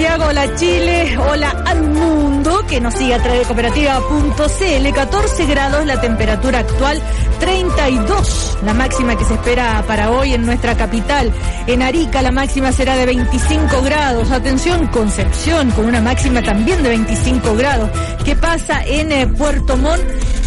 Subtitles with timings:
[0.00, 4.94] Santiago, hola Chile, hola al mundo que nos sigue a través de cooperativa.cl.
[4.94, 7.02] 14 grados la temperatura actual,
[7.38, 11.30] 32 la máxima que se espera para hoy en nuestra capital.
[11.66, 14.30] En Arica la máxima será de 25 grados.
[14.30, 17.90] Atención, Concepción con una máxima también de 25 grados.
[18.24, 20.02] ¿Qué pasa en eh, Puerto Montt?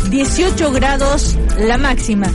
[0.09, 2.25] 18 grados la máxima.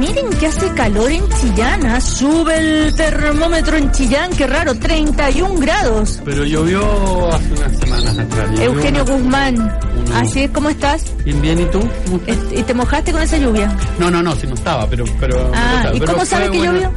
[0.00, 2.00] Miren que hace calor en Chillán, ¿ah?
[2.00, 6.20] sube el termómetro en Chillán, qué raro, 31 grados.
[6.24, 8.50] Pero llovió hace unas semanas atrás.
[8.50, 11.04] llovió Eugenio una- Guzmán, uno- así es, ¿cómo estás?
[11.24, 11.80] Bien, bien, ¿y tú?
[12.56, 13.70] ¿Y te mojaste con esa lluvia?
[13.98, 15.04] No, no, no, si no estaba, pero...
[15.20, 16.90] pero Ah, ¿y cómo sabes que llovió?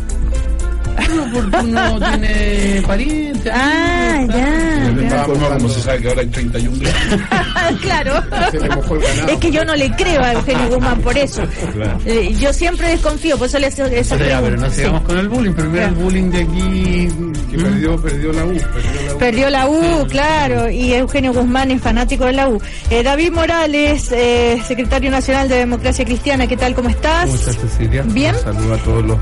[0.96, 3.52] Bueno, porque uno tiene parientes.
[3.56, 7.80] Ah, ya, como se sabe que ahora hay 31 grados.
[7.82, 8.24] claro.
[8.52, 9.28] Se le mojó el ganado.
[9.30, 11.44] Es que yo no le creo a Eugenio Guzmán por eso.
[11.74, 12.00] Claro.
[12.06, 15.02] Eh, yo siempre desconfío, por eso le hago esa O sea, ya, pero no sigamos
[15.02, 15.08] Sí.
[15.08, 15.54] con el bullying.
[15.54, 17.10] Primero el bullying de aquí...
[17.52, 18.54] Que perdió, perdió la U.
[18.58, 18.70] Perdió
[19.06, 19.18] la U.
[19.20, 22.60] Perdió la U, claro, y Eugenio Guzmán es fanático de la U.
[22.90, 26.74] Eh, David Morales, eh, secretario nacional de Democracia Cristiana, ¿qué tal?
[26.74, 27.26] ¿Cómo estás?
[27.26, 28.02] ¿Cómo estás, Cecilia?
[28.08, 28.34] Bien.
[28.36, 29.18] Un saludo a todos los.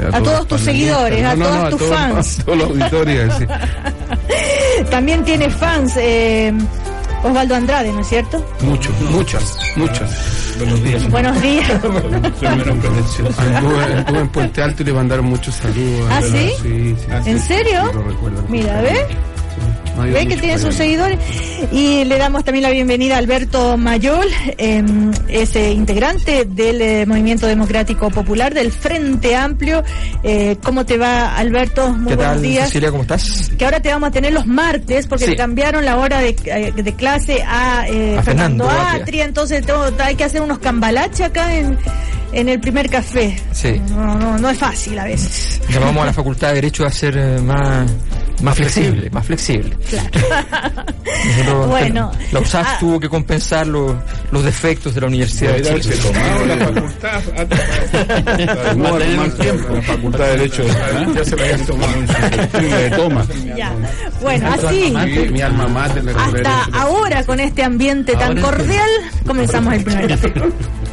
[0.00, 2.40] Eh, A todos tus seguidores, a todos tus todos- fans.
[2.40, 3.32] A todos los auditores.
[3.38, 3.46] sí.
[4.90, 6.52] También tiene fans, eh,
[7.22, 8.42] Osvaldo Andrade, ¿no es cierto?
[8.62, 10.54] Muchos, muchas, muchas.
[10.58, 11.10] Buenos días.
[11.10, 11.70] Buenos días.
[12.42, 16.08] Anduve, anduve en Puente Alto y le mandaron muchos saludos.
[16.10, 16.50] ¿Ah, sí?
[16.62, 17.30] Sí, sí.
[17.30, 17.88] ¿En serio?
[17.90, 18.44] Sí, lo recuerdo.
[18.48, 19.00] Mira, ¿ves?
[20.06, 21.18] No Ve que tiene sus seguidores.
[21.72, 24.26] Y le damos también la bienvenida a Alberto Mayol,
[24.58, 24.82] eh,
[25.28, 29.82] es eh, integrante del eh, Movimiento Democrático Popular, del Frente Amplio.
[30.22, 31.90] Eh, ¿Cómo te va, Alberto?
[31.92, 32.66] Muy ¿Qué buenos tal, días.
[32.66, 32.90] Cecilia?
[32.90, 33.50] ¿Cómo estás?
[33.58, 35.30] Que ahora te vamos a tener los martes porque Sí.
[35.32, 39.02] le cambiaron la hora de, eh, de clase a, eh, A Fernando, Fernando Atria.
[39.02, 41.76] Atria, entonces tengo- hay que hacer unos cambalaches acá en,
[42.32, 43.36] en el primer café.
[43.52, 43.80] Sí.
[43.90, 45.60] No, no, no es fácil a veces.
[45.68, 47.90] Llamamos a la Facultad de Derecho a ser eh, más,
[48.42, 49.76] más flexible, más flexible.
[51.36, 52.10] Nosotros, Bueno.
[52.32, 52.76] La USAC Ah.
[52.80, 53.94] tuvo que compensar los,
[54.30, 56.02] los defectos de la Universidad de haberse Chile.
[56.12, 57.22] tomado la facultad.
[57.36, 59.74] ah, No tomar tiempo.
[59.74, 60.62] La facultad de Derecho
[61.14, 63.26] ya se la habían tomado de toma.
[63.56, 63.72] Ya.
[64.22, 64.94] Bueno, así.
[65.04, 68.88] Sí, mi alma mater Hasta ahora, con este ambiente tan cordial,
[69.26, 70.32] comenzamos el primer café.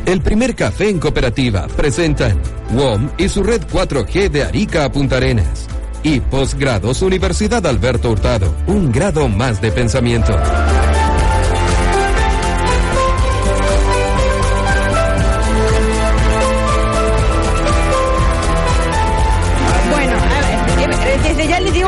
[0.08, 2.40] El primer café en cooperativa presentan
[2.72, 5.68] WOM y su red 4G de Arica a Punta Arenas.
[6.08, 10.34] Y posgrados Universidad Alberto Hurtado, un grado más de pensamiento.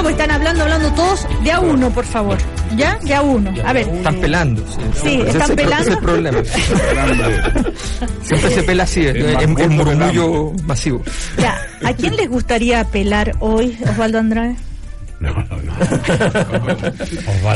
[0.09, 2.37] Están hablando, hablando todos de a uno, por favor.
[2.77, 2.97] ¿Ya?
[3.03, 3.51] De a uno.
[3.65, 3.87] A ver.
[3.87, 4.63] Están pelando.
[5.01, 5.81] Sí, están es el pro- pelando.
[5.81, 7.51] ese es el problema.
[8.23, 11.01] Siempre se pela así, es, que murmullo masivo.
[11.39, 14.55] Ya, ¿a quién les gustaría apelar hoy, Osvaldo Andrade?
[15.19, 15.73] No, no, no.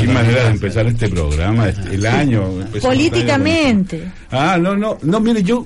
[0.02, 2.44] Qué manera de empezar este programa, este- el año.
[2.82, 3.98] Políticamente.
[3.98, 5.66] el año con- Ah, no, no, no, mire, yo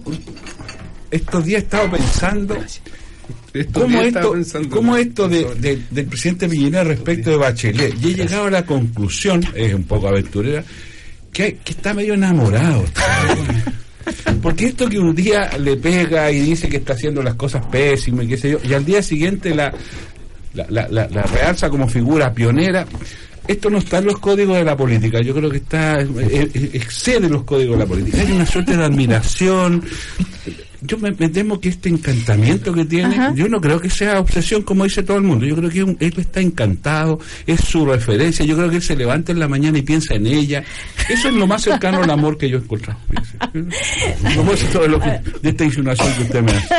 [1.09, 2.55] estos días he estado pensando.
[3.73, 4.33] ¿Cómo esto,
[4.69, 7.95] cómo esto de, de- del presidente Piñera respecto de Bachelet?
[8.03, 10.63] Y he llegado a la conclusión, es un poco aventurera,
[11.33, 12.83] que, que está medio enamorado.
[14.41, 18.25] Porque esto que un día le pega y dice que está haciendo las cosas pésimas
[18.25, 19.73] y qué sé yo, y al día siguiente la,
[20.53, 22.85] la, la, la- la realza como figura pionera,
[23.47, 26.07] esto no está en los códigos de la política, yo creo que está, eh,
[26.53, 28.19] eh, excede los códigos de la política.
[28.21, 29.83] Hay una suerte de admiración.
[30.81, 33.33] Yo me, me temo que este encantamiento que tiene, Ajá.
[33.35, 35.97] yo no creo que sea obsesión como dice todo el mundo, yo creo que un-
[35.99, 39.77] él está encantado, es su referencia, yo creo que él se levanta en la mañana
[39.77, 40.63] y piensa en ella.
[41.09, 42.99] Eso es lo más cercano al amor que yo he encontrado.
[44.35, 46.75] Como es todo lo que, de esta insinuación que usted me hace.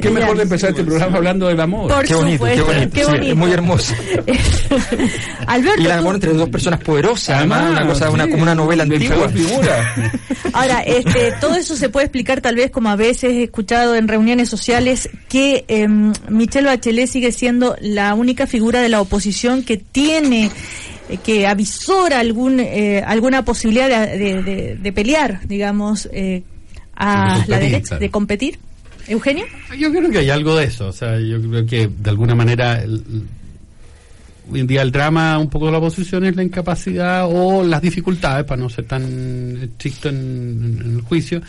[0.00, 1.90] Qué mejor de empezar este programa hablando del amor.
[1.90, 2.90] Por Qué bonito, qué bonito.
[2.94, 3.26] qué sí, bonito.
[3.32, 3.94] es muy hermoso.
[5.46, 8.42] Alberto, Y el tú- amor entre dos personas poderosas, además, una cosa, una, sí, como
[8.42, 9.28] una novela de antigua.
[9.28, 9.94] figura.
[10.52, 14.08] Ahora, este, todo eso se puede explicar tal vez como a veces he escuchado en
[14.08, 19.76] reuniones sociales que em, Michelle Bachelet sigue siendo la única figura de la oposición que
[19.76, 20.50] tiene
[21.08, 26.42] eh, que avisora algún eh, alguna posibilidad de, de- de- de pelear, digamos, eh,
[26.96, 28.00] a la derecha, claro.
[28.00, 28.58] de competir.
[29.06, 29.44] Eugenio,
[29.78, 30.86] Yo creo que hay algo de eso.
[30.88, 33.02] O sea, yo creo que de alguna manera el-
[34.50, 37.82] hoy en día el drama un poco de la oposición es la incapacidad o las
[37.82, 41.42] dificultades, para no ser tan estricto en, en el juicio,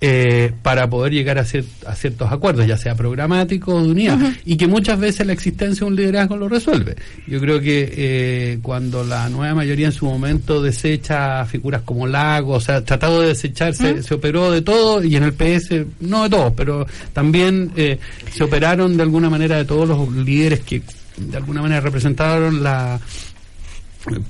[0.00, 4.18] eh, para poder llegar a, cier- a ciertos acuerdos, ya sea programáticos o de unidad,
[4.44, 6.96] y que muchas veces la existencia de un liderazgo lo resuelve.
[7.26, 12.54] Yo creo que eh, cuando la nueva mayoría en su momento desecha figuras como Lago,
[12.54, 16.24] o sea, tratado de desechar, se, se operó de todo, y en el PS, no
[16.24, 17.98] de todo, pero también eh,
[18.32, 20.82] se operaron de alguna manera de todos los líderes que
[21.16, 23.00] de alguna manera representaron la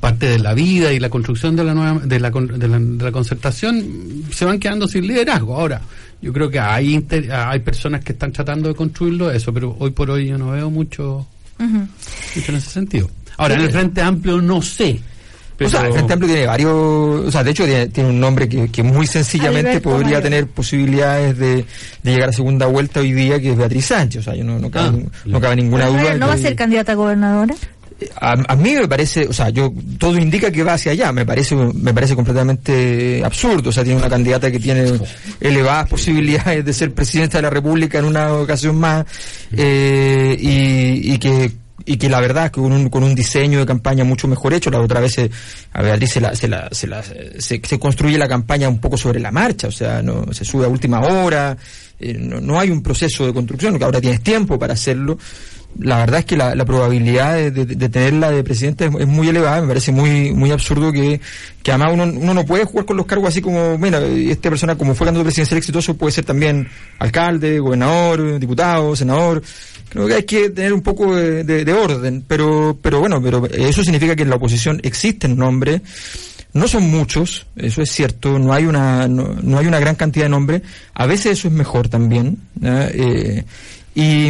[0.00, 3.04] parte de la vida y la construcción de la nueva de la, de la, de
[3.04, 5.80] la concertación se van quedando sin liderazgo ahora
[6.20, 10.10] yo creo que hay hay personas que están tratando de construirlo eso pero hoy por
[10.10, 11.26] hoy yo no veo mucho,
[11.58, 15.00] mucho en ese sentido ahora en el frente amplio no sé
[15.64, 18.68] o sea, el Frente Amplio tiene varios, o sea, de hecho tiene, un nombre que,
[18.68, 21.64] que muy sencillamente podría tener posibilidades de,
[22.02, 24.20] de, llegar a segunda vuelta hoy día, que es Beatriz Sánchez.
[24.20, 26.14] O sea, yo no, no, cabe, ah, no cabe ninguna duda.
[26.16, 27.54] ¿No va a ser candidata a gobernadora?
[28.20, 31.24] A, a, mí me parece, o sea, yo todo indica que va hacia allá, me
[31.24, 34.92] parece me parece completamente absurdo, o sea, tiene una candidata que tiene
[35.40, 39.06] elevadas posibilidades de ser presidenta de la República en una ocasión más
[39.52, 41.52] eh, y, y que
[41.86, 44.70] y que la verdad que con un, con un diseño de campaña mucho mejor hecho,
[44.70, 45.30] la otra vez se,
[45.72, 49.20] a Beatriz se, la, se, la, se, la, se, construye la campaña un poco sobre
[49.20, 51.56] la marcha, o sea, no se sube a última hora,
[52.00, 55.16] eh, no, no, hay un proceso de construcción, que ahora tienes tiempo para hacerlo.
[55.78, 59.68] La verdad es que la, probabilidad de, de, tenerla de presidente es, muy elevada, me
[59.68, 61.20] parece muy muy absurdo que,
[61.62, 64.76] que además uno, uno no puede jugar con los cargos así como, mira, esta persona
[64.76, 66.68] como fue candidato presidencial exitoso puede ser también
[66.98, 69.42] alcalde, gobernador, diputado, senador,
[69.88, 74.16] creo que hay que tener un poco de, orden, pero, pero bueno, pero eso significa
[74.16, 75.80] que en la oposición existen nombres,
[76.52, 80.30] no son muchos, eso es cierto, no hay una, no, hay una gran cantidad de
[80.30, 80.62] nombres,
[80.94, 83.44] a veces eso es mejor también, eh,
[83.98, 84.28] y,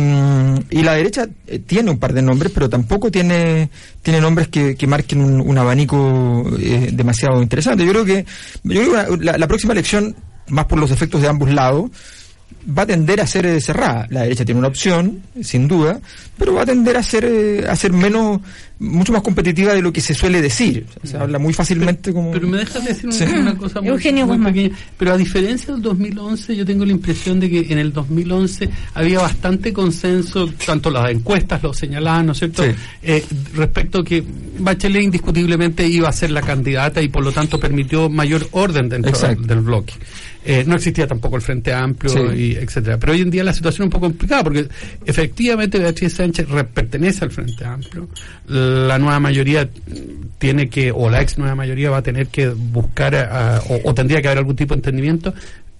[0.71, 3.69] y, la derecha eh, tiene un par de nombres, pero tampoco tiene,
[4.01, 7.85] tiene nombres que, que marquen un, abanico eh, demasiado interesante.
[7.85, 8.25] Yo creo que,
[8.63, 10.15] yo creo que la, la próxima elección,
[10.47, 11.91] más por los efectos de ambos lados,
[12.67, 14.07] va a tender a ser eh, cerrada.
[14.11, 16.01] La derecha tiene una opción, sin duda,
[16.37, 18.41] pero va a tender a ser, eh, a ser menos,
[18.79, 20.85] mucho más competitiva de lo que se suele decir.
[21.05, 22.33] se habla muy fácilmente como...
[22.33, 24.27] Pero me dejas decir una, cosa muy, pequeña.
[24.99, 29.21] Pero a diferencia del 2011, yo tengo la impresión de que en el 2011 había
[29.21, 32.65] bastante consenso, tanto las encuestas lo señalaban, ¿no es cierto?,
[33.03, 34.25] eh, respecto a que
[34.59, 39.17] Bachelet indiscutiblemente iba a ser la candidata y por lo tanto permitió mayor orden dentro
[39.37, 39.95] del bloque.
[40.49, 42.99] Eh, no existía tampoco el Frente Amplio, y etcétera.
[42.99, 44.69] Pero hoy en día la situación es un poco complicada porque
[45.05, 48.09] efectivamente Beatriz Sánchez pertenece al Frente Amplio.
[48.47, 49.69] La nueva mayoría
[50.39, 54.29] tiene que, o la ex nueva mayoría va a tener que buscar, o, tendría que
[54.29, 55.35] haber algún tipo de entendimiento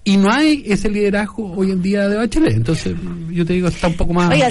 [0.07, 2.53] y no hay ese liderazgo hoy en día de Bachelet.
[2.53, 2.95] Entonces,
[3.29, 4.31] yo te digo, está un poco más.
[4.31, 4.49] Oiga,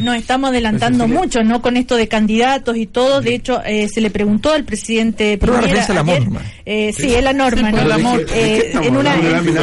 [0.00, 1.60] nos estamos adelantando mucho, ¿no?
[1.60, 3.20] Con esto de candidatos y todo.
[3.20, 5.38] De hecho, eh, se le preguntó al presidente.
[5.38, 6.40] Pero Piñera, la norma.
[6.64, 7.80] Eh, sí, es la norma, ¿no?
[7.80, 8.24] El amor.
[8.32, 9.16] Eh, una,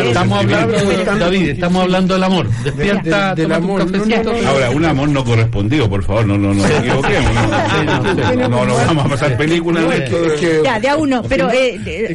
[0.03, 0.75] estamos hablando,
[1.17, 2.49] David, estamos hablando del amor.
[2.61, 3.87] Despierta, del amor.
[4.45, 8.49] Ahora, un amor no correspondido, por favor, no, no, no nos equivoquemos.
[8.49, 9.85] No, no, vamos a pasar películas
[10.65, 11.23] Ya, de a uno.
[11.29, 11.49] Pero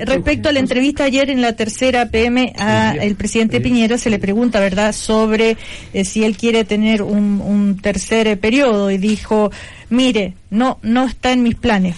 [0.04, 4.19] respecto a la entrevista ayer en la tercera PM a el presidente Piñera se le
[4.19, 5.56] pregunta, ¿verdad?, sobre
[5.93, 9.50] eh, si él quiere tener un, un tercer eh, periodo y dijo,
[9.90, 11.96] mire, no, no está en mis planes.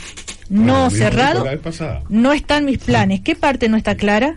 [0.49, 1.45] No cerrado,
[2.09, 3.21] no está en mis planes.
[3.23, 4.37] ¿Qué parte no está clara?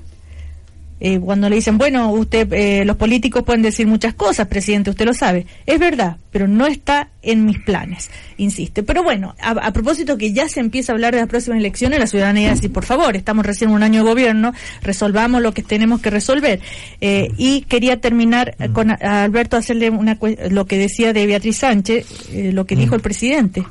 [1.01, 5.05] Eh, cuando le dicen, bueno, usted, eh, los políticos pueden decir muchas cosas, presidente, usted
[5.05, 5.45] lo sabe.
[5.65, 8.83] Es verdad, pero no está en mis planes, insiste.
[8.83, 12.07] Pero bueno, a, propósito que ya se empieza a hablar de las próximas elecciones, la
[12.07, 16.09] ciudadanía dice, por favor, estamos recién un año de gobierno, resolvamos lo que tenemos que
[16.09, 16.59] resolver.
[16.99, 18.73] Eh, y quería terminar mm.
[18.73, 20.17] con Alberto, hacerle una,
[20.49, 22.05] lo que decía de Beatriz Sánchez,
[22.53, 22.95] lo que dijo mm.
[22.95, 23.63] el presidente.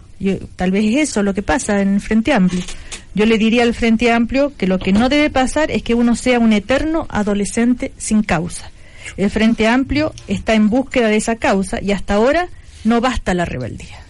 [0.56, 2.62] tal vez es eso lo que pasa en el Frente Amplio.
[3.14, 6.14] Yo le diría al Frente Amplio que lo que no debe pasar es que uno
[6.14, 8.70] sea un eterno adolescente sin causa.
[9.16, 12.48] El Frente Amplio está en búsqueda de esa causa y hasta ahora
[12.84, 14.07] no basta la rebeldía.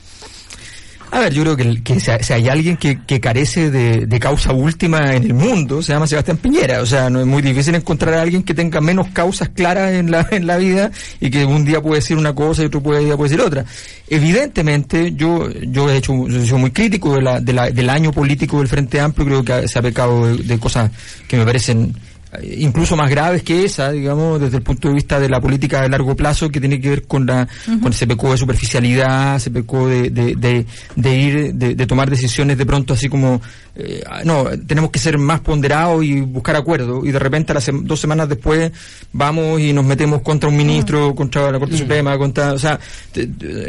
[1.11, 4.53] A ver, yo creo que, que si, hay alguien que, que carece de, de, causa
[4.53, 6.83] última en el mundo, se llama Sebastián Piñera.
[6.83, 10.11] O sea, no es muy difícil encontrar a alguien que tenga menos causas claras en
[10.11, 13.05] la, en la vida y que un día puede decir una cosa y otro puede,
[13.05, 13.65] día puede decir otra.
[14.09, 18.13] Evidentemente, yo, yo he hecho, yo soy muy crítico de la, de la, del año
[18.13, 20.91] político del Frente Amplio, creo que se ha pecado de cosas
[21.27, 21.95] que me parecen
[22.43, 25.89] incluso más graves que esa, digamos, desde el punto de vista de la política de
[25.89, 27.49] largo plazo, que tiene que ver con la,
[27.83, 30.67] con ese pecó de superficialidad, se pecó de, de,
[30.97, 33.41] de, ir, de, tomar decisiones de pronto así como,
[33.75, 37.99] eh, no, tenemos que ser más ponderados y buscar acuerdos, y de repente las dos
[37.99, 38.73] semanas después
[39.13, 42.79] vamos y nos metemos contra un ministro, contra la Corte Suprema, contra, o sea,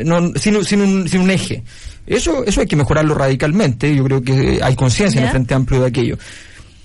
[0.03, 1.63] no, sin, sin, un, sin un eje.
[2.05, 5.81] Eso, eso hay que mejorarlo radicalmente, yo creo que hay conciencia en el Frente Amplio
[5.81, 6.17] de aquello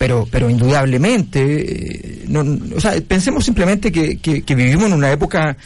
[0.05, 2.45] pero, pero indudablemente, eh, no,
[2.77, 5.57] o sea, pensemos simplemente que, que, vivimos en una época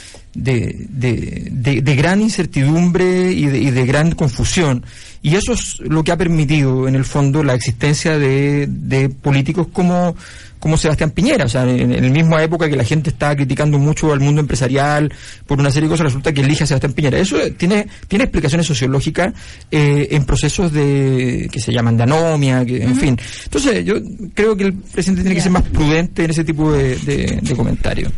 [0.43, 4.85] de, de, de, gran incertidumbre y de, y de gran confusión.
[5.23, 9.67] Y eso es lo que ha permitido, en el fondo, la existencia de, de políticos
[9.73, 10.15] como
[10.59, 11.45] como Sebastián Piñera.
[11.45, 15.13] O sea, en, la misma época que la gente estaba criticando mucho al mundo empresarial
[15.47, 17.19] por una serie de cosas, resulta que elige a Sebastián Piñera.
[17.19, 19.33] Eso tiene, tiene explicaciones sociológicas
[19.71, 23.19] eh, en procesos de que se llaman de anomia, que, en fin.
[23.45, 23.95] Entonces, yo
[24.35, 28.13] creo que el presidente tiene que ser más prudente en ese tipo de, de, comentarios.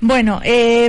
[0.00, 0.88] Bueno, eh,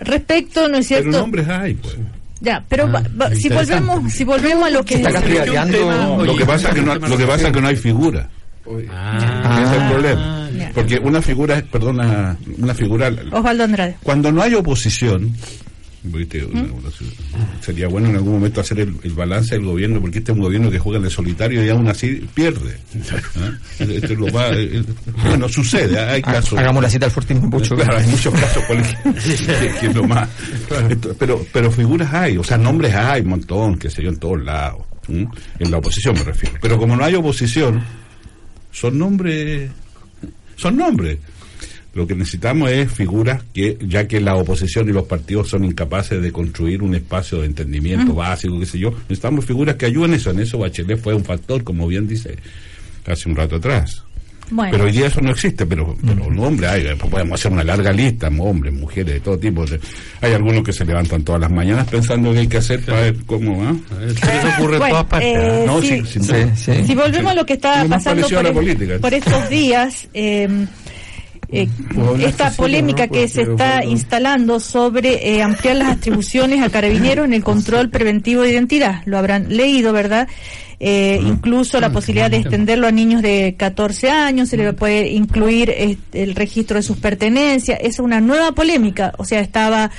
[0.00, 1.10] respecto, ¿no es cierto?
[1.10, 1.96] Pero nombres hay, pues.
[2.40, 6.82] Ya, pero ah, si volvemos, si volvemos a lo que está lo que pasa que
[6.82, 8.28] no, lo que pasa es que no hay figura.
[8.90, 10.50] Ah, ese es el problema.
[10.74, 13.12] Porque una figura, perdona, una figura.
[13.30, 13.96] Osvaldo Andrade.
[14.02, 15.34] Cuando no hay oposición,
[17.60, 20.70] sería bueno en algún momento hacer el, balance del gobierno, porque este es un gobierno
[20.70, 22.78] que juega de solitario y aún así pierde.
[23.36, 23.52] ¿Ah?
[23.78, 24.82] Esto lo va, eh,
[25.26, 26.58] bueno, sucede, hay casos.
[26.58, 27.74] Hagamos la cita al Fortín mucho.
[27.76, 30.28] Claro, hay muchos casos que, es lo más.
[31.18, 34.42] Pero, pero figuras hay, o sea, nombres hay un montón, que se yo, en todos
[34.42, 34.82] lados.
[35.08, 36.56] En la oposición me refiero.
[36.60, 37.82] Pero como no hay oposición
[38.74, 39.70] son nombres,
[40.56, 41.18] son nombres.
[41.94, 46.20] Lo que necesitamos es figuras que, ya que la oposición y los partidos son incapaces
[46.20, 50.30] de construir un espacio de entendimiento básico, qué sé yo, necesitamos figuras que ayuden eso.
[50.30, 52.36] En eso Bachelet fue un factor, como bien dice
[53.06, 54.04] hace un rato atrás.
[54.70, 57.92] Pero hoy día eso no existe, pero, pero no, hombre, hay, podemos hacer una larga
[57.92, 59.64] lista, hombres, mujeres, de todo tipo.
[60.20, 63.16] Hay algunos que se levantan todas las mañanas pensando que hay que hacer para ver
[63.26, 63.74] cómo va.
[64.06, 65.36] Eso ocurre en todas partes.
[65.36, 66.04] Eh, no, si,
[66.84, 68.26] si volvemos a lo que está pasando
[69.00, 70.66] por, estos días, eh,
[71.54, 71.68] eh,
[72.20, 77.90] esta polémica que se está instalando sobre ampliar las atribuciones a carabineros en el control
[77.90, 79.02] preventivo de identidad.
[79.06, 80.28] Lo habrán leído, ¿verdad?
[80.80, 85.70] eh, incluso la posibilidad de extenderlo a niños de 14 años, se le puede incluir
[85.70, 89.90] este, el registro de sus pertenencias, es una nueva polémica, o sea, estaba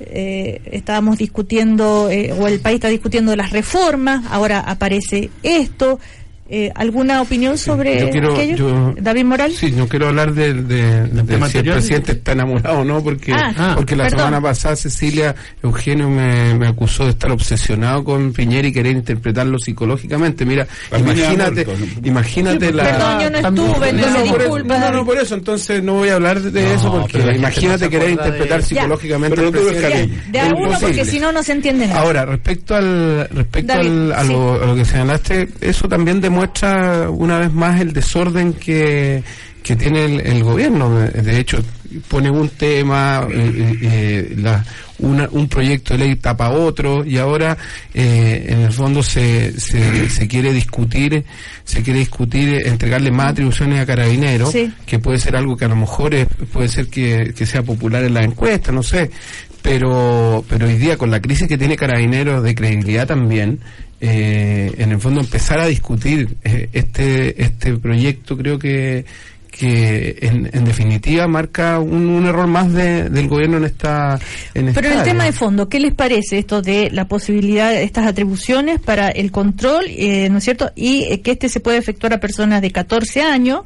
[0.00, 5.98] eh, estábamos discutiendo eh, o el país está discutiendo las reformas, ahora aparece esto,
[6.50, 8.94] eh, ¿Alguna opinión sobre aquello?
[8.98, 9.58] David Morales?
[9.58, 10.54] Sí, no quiero hablar de,
[11.50, 15.34] si el presidente está enamorado o no, porque, ah, ah, porque la semana pasada Cecilia
[15.62, 20.46] Eugenio me, acusó de estar obsesionado con Piñera y querer interpretarlo psicológicamente.
[20.46, 20.66] Mira,
[20.98, 21.66] imagínate,
[22.02, 22.84] imagínate la...
[22.84, 26.14] Perdón, yo no estuve, no, no, por no, no, por eso, entonces no voy a
[26.14, 31.30] hablar de eso, porque imagínate querer interpretar psicológicamente pero De a uno, porque si no,
[31.30, 32.00] no se entiende nada.
[32.00, 37.10] Ahora, respecto al respecto al, a, lo, a lo que señalaste, eso también demuestra muestra
[37.10, 39.24] una vez más el desorden que,
[39.60, 41.00] que tiene el, gobierno.
[41.00, 41.58] De hecho,
[42.06, 44.64] pone un tema, eh, eh, la,
[45.00, 47.58] un proyecto de ley tapa otro y ahora
[47.92, 51.24] eh, en el fondo se, se, se, quiere discutir
[51.64, 54.52] se quiere discutir entregarle más atribuciones a carabineros
[54.84, 56.16] que puede ser algo que a lo mejor
[56.52, 59.12] puede ser que, que sea popular en la encuesta no sé
[59.62, 63.60] pero pero hoy día con la crisis que tiene carabineros de credibilidad también
[64.00, 69.04] eh, en el fondo empezar a discutir eh, este este proyecto creo que
[69.50, 74.20] que en, definitiva marca un, error más del gobierno en esta
[74.54, 77.82] en pero en el tema de fondo qué les parece esto de la posibilidad de
[77.82, 82.12] estas atribuciones para el control eh, no es cierto y que este se puede efectuar
[82.12, 83.62] a personas de 14 años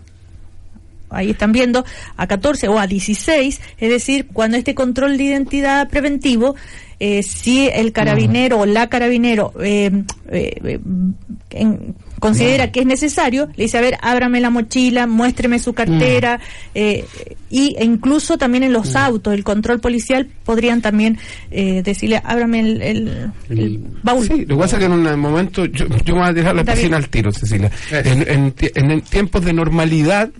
[1.12, 1.84] ahí están viendo,
[2.16, 6.56] a 14 o a 16, es decir, cuando este control de identidad preventivo
[7.04, 9.90] eh, si el carabinero o la carabinero eh,
[10.30, 10.78] eh,
[12.21, 16.38] considera que es necesario, le dice, a ver, ábrame la mochila, muéstreme su cartera,
[16.76, 17.04] eh,
[17.50, 21.18] y, e incluso también en los autos, el control policial, podrían también
[21.50, 23.32] decirle, ábrame el,
[24.04, 24.25] baúl.
[24.25, 26.54] Sí, lo que pasa es que en un momento, yo, yo me voy a dejar
[26.54, 27.73] la piscina al tiro, Cecilia.
[27.90, 30.30] En, en, tiempos de normalidad,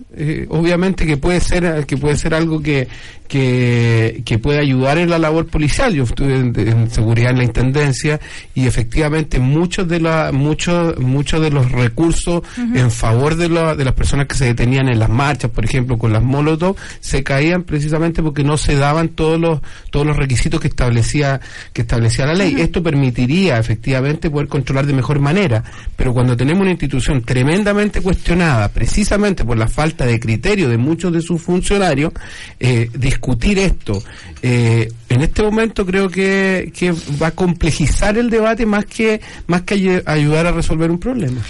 [0.47, 2.87] obviamente que puede ser que puede ser algo que
[3.33, 5.91] que, que puede ayudar en la labor policial.
[5.91, 8.19] Yo estuve en, seguridad en la intendencia
[8.53, 12.43] y efectivamente muchos de la, muchos muchos de los recursos
[12.75, 15.97] en favor de, la, de las personas que se detenían en las marchas, por ejemplo,
[15.97, 20.59] con las molotov, se caían precisamente porque no se daban todos los todos los requisitos
[20.59, 21.41] que establecía
[21.73, 22.57] que establecía la ley.
[22.59, 25.63] Esto permitiría efectivamente poder controlar de mejor manera,
[25.95, 31.11] pero cuando tenemos una institución tremendamente cuestionada, precisamente por la falta de criterio de muchos
[31.11, 32.13] de sus funcionarios,
[32.59, 32.91] eh,
[33.23, 34.03] discutir esto
[34.41, 39.61] eh, en este momento creo que, que va a complejizar el debate más que más
[39.61, 41.41] que ayudar a resolver un problema.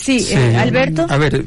[0.00, 1.06] Sí, eh, Alberto.
[1.08, 1.44] A ver,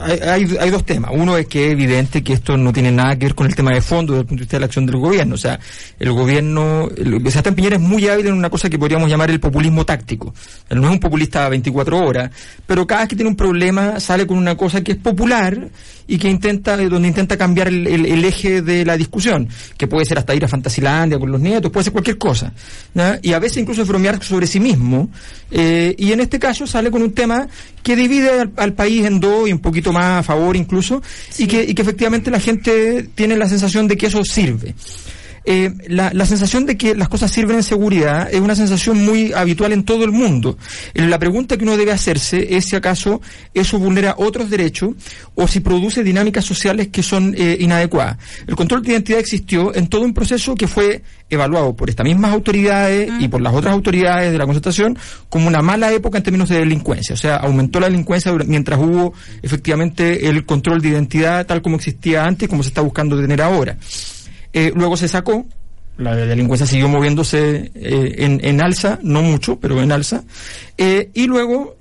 [0.00, 1.10] hay, hay, dos temas.
[1.12, 3.72] Uno es que es evidente que esto no tiene nada que ver con el tema
[3.72, 5.34] de fondo desde el punto de vista de la acción del gobierno.
[5.34, 5.58] O sea,
[5.98, 9.40] el gobierno, el, Sebastián Piñera es muy hábil en una cosa que podríamos llamar el
[9.40, 10.32] populismo táctico.
[10.68, 12.30] Él no es un populista a 24 horas,
[12.66, 15.68] pero cada vez que tiene un problema sale con una cosa que es popular
[16.06, 20.18] y que intenta, donde intenta cambiar el, el, eje de la discusión, que puede ser
[20.18, 22.52] hasta ir a Fantasilandia con los nietos, puede ser cualquier cosa.
[23.22, 25.10] Y a veces incluso bromear sobre sí mismo.
[25.50, 27.48] Eh, y en este caso sale con un tema
[27.82, 31.02] que divide al, país en dos y un poquito más a favor incluso,
[31.38, 34.74] y, que, y que efectivamente la gente tiene la sensación de que eso sirve.
[35.48, 39.32] Eh, la, la, sensación de que las cosas sirven en seguridad es una sensación muy
[39.32, 40.58] habitual en todo el mundo.
[40.92, 43.20] Eh, la pregunta que uno debe hacerse es si acaso
[43.54, 44.96] eso vulnera otros derechos
[45.36, 48.18] o si produce dinámicas sociales que son eh, inadecuadas.
[48.48, 52.32] El control de identidad existió en todo un proceso que fue evaluado por estas mismas
[52.32, 54.98] autoridades y por las otras autoridades de la concertación
[55.28, 57.14] como una mala época en términos de delincuencia.
[57.14, 62.24] O sea, aumentó la delincuencia mientras hubo efectivamente el control de identidad tal como existía
[62.24, 63.76] antes y como se está buscando tener ahora.
[64.58, 65.44] Eh, luego se sacó,
[65.98, 70.24] la delincuencia siguió moviéndose eh, en, en, alza, no mucho, pero en alza,
[70.78, 71.76] eh, y luego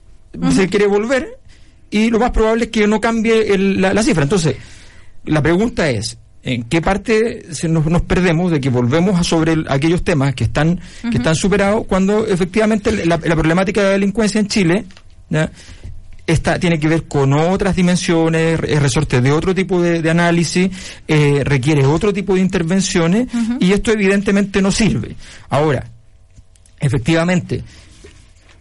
[0.52, 1.40] se quiere volver
[1.90, 4.24] y lo más probable es que no cambie la, cifra.
[4.24, 4.58] Entonces,
[5.24, 10.04] la pregunta es, ¿en qué parte se nos, perdemos de que volvemos a sobre aquellos
[10.04, 14.86] temas que están, que están superados cuando efectivamente la, problemática de la delincuencia en Chile
[16.28, 20.70] esta tiene que ver con otras dimensiones, es resorte de otro tipo de, análisis,
[21.08, 23.28] eh, requiere otro tipo de intervenciones
[23.60, 25.16] y esto evidentemente no sirve.
[25.50, 25.86] Ahora,
[26.80, 27.64] efectivamente,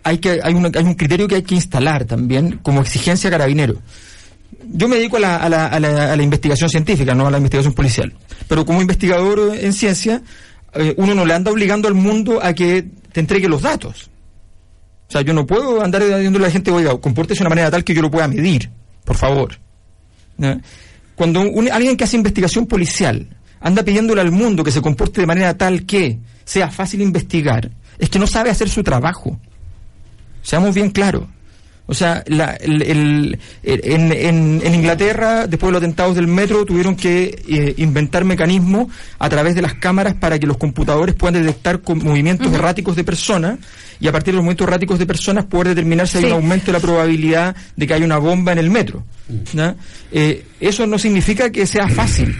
[0.02, 3.80] hay, que, hay, un, hay un criterio que hay que instalar también como exigencia carabinero.
[4.66, 7.74] Yo me dedico a la, a, la, a, la, investigación científica, no a la investigación
[7.74, 8.12] policial.
[8.48, 10.22] Pero como investigador en ciencia,
[10.74, 14.10] eh, uno no le anda obligando al mundo a que te entregue los datos.
[15.14, 17.84] Sea, yo no puedo andar diciéndole a la gente, oiga, compórtese de una manera tal
[17.84, 18.68] que yo lo pueda medir,
[19.04, 19.60] por favor.
[21.14, 21.40] Cuando
[21.72, 23.28] alguien que hace investigación policial
[23.60, 28.10] anda pidiéndole al mundo que se comporte de manera tal que sea fácil investigar, es
[28.10, 29.38] que no sabe hacer su trabajo.
[30.42, 31.26] Seamos bien claros.
[31.86, 33.38] O sea, en,
[34.74, 38.88] Inglaterra, después de los atentados del metro, tuvieron que eh, inventar mecanismos
[39.18, 43.58] a través de las cámaras para que los computadores puedan detectar movimientos erráticos de personas
[44.00, 46.66] y a partir de los movimientos erráticos de personas poder determinar si hay un aumento
[46.66, 49.04] de la probabilidad de que haya una bomba en el metro.
[50.10, 52.34] Eh, eso no significa que sea fácil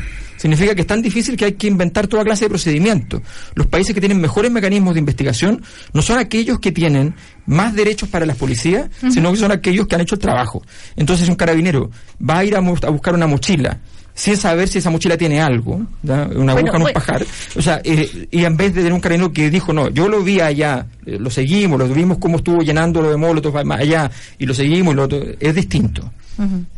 [0.45, 3.23] significa que es tan difícil que hay que inventar toda clase de procedimientos.
[3.55, 5.63] Los países que tienen mejores mecanismos de investigación
[5.95, 7.15] no son aquellos que tienen
[7.47, 10.63] más derechos para las policías, sino que son aquellos que han hecho el trabajo.
[10.97, 11.91] Entonces un carabinero
[12.21, 13.81] va a ir a, buscar una mochila
[14.15, 17.27] sin saber si esa mochila tiene algo, una aguja en un pajar.
[17.57, 20.23] O sea, eh, y en vez de tener un carabinero que dijo, no, yo lo
[20.23, 24.47] vi allá, eh, lo seguimos, lo vimos cómo estuvo llenando lo de molotov allá, y
[24.47, 26.11] lo seguimos, y lo otro, es distinto.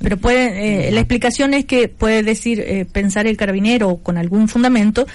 [0.01, 4.49] Pero puede, eh, la explicación es que puede decir, eh, pensar el carabinero con algún
[4.49, 5.07] fundamento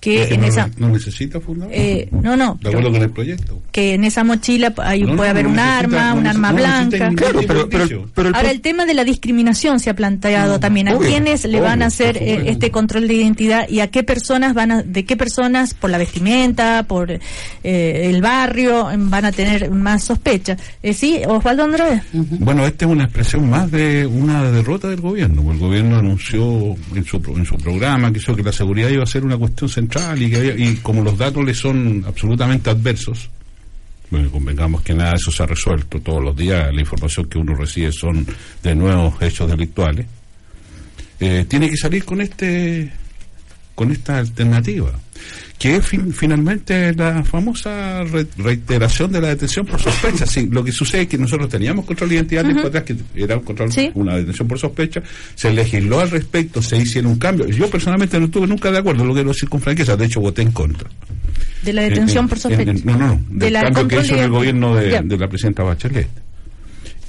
[0.00, 3.60] que en no, esa no necesita fundamento eh, no no de acuerdo con el proyecto
[3.70, 7.10] que en esa mochila hay, puede haber un arma un arma blanca.
[7.14, 10.88] claro pero, pero, pero, ahora el tema de la discriminación se ha planteado también.
[10.88, 14.72] A quiénes le van a hacer este control de identidad y a qué personas van
[14.72, 17.20] a de qué personas por la vestimenta por
[17.62, 20.56] el barrio van a tener más sospecha
[20.92, 25.52] sí Osvaldo Andrés bueno esta es una expresión más de una derrota del gobierno.
[25.52, 29.24] El gobierno anunció en su, en su programa que, que la seguridad iba a ser
[29.24, 33.30] una cuestión central y, que y como los datos le son absolutamente adversos,
[34.10, 36.00] bueno, convengamos que nada de eso se ha resuelto.
[36.00, 38.26] Todos los días, la información que uno recibe son
[38.62, 40.06] de nuevos hechos delictuales,
[41.20, 42.92] eh, tiene que salir con este
[43.74, 44.92] con esta alternativa
[45.60, 48.02] que es finalmente la famosa
[48.38, 50.24] reiteración de la detención por sospecha.
[50.24, 53.44] Sí, lo que sucede es que nosotros teníamos control de identidad atrás, que era un
[53.44, 55.02] control, una detención por sospecha,
[55.34, 57.46] se legisló al respecto, se hicieron un cambio.
[57.46, 60.40] Yo personalmente no estuve nunca de acuerdo, lo quiero decir con franqueza, de hecho voté
[60.40, 60.88] en contra.
[61.62, 62.72] ¿De la detención por sospecha?
[62.82, 66.08] no, no, no, del cambio que hizo en el gobierno de, de la presidenta Bachelet.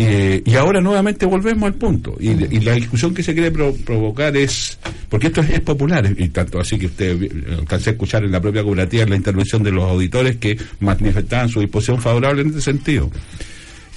[0.04, 2.18] Eh, y ahora nuevamente volvemos al punto.
[2.20, 6.80] Y, la discusión que se quiere provocar es, porque esto es, popular, y tanto así
[6.80, 10.58] que usted alcancé a escuchar en la propia cooperativa la intervención de los auditores que
[10.80, 13.12] manifestaban su disposición favorable en este sentido.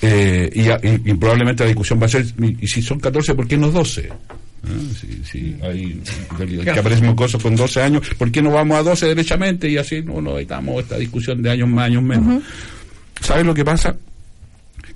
[0.03, 0.51] Eh,
[1.05, 2.27] y, probablemente la discusión va a ser,
[2.61, 4.11] y, si son 14, ¿por qué no 12?
[4.11, 4.35] ¿Ah?
[5.31, 6.03] Si, hay
[6.65, 9.71] que aparecen cosas con 12 años, ¿por qué no vamos a 12 derechamente?
[9.71, 12.43] Y así no, no evitamos esta discusión de años más, años menos.
[13.21, 13.97] ¿Sabes lo que pasa?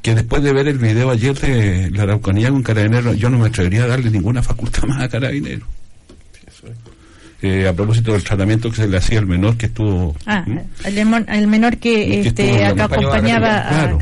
[0.03, 3.49] Que después de ver el video ayer de la Araucanía con Carabinero, yo no me
[3.49, 5.67] atrevería a darle ninguna facultad más a Carabinero.
[7.43, 10.17] eh, a propósito del tratamiento que se le hacía al menor que estuvo...
[10.27, 10.45] Ah,
[10.85, 13.99] el, menor que, este, acá acompañaba a,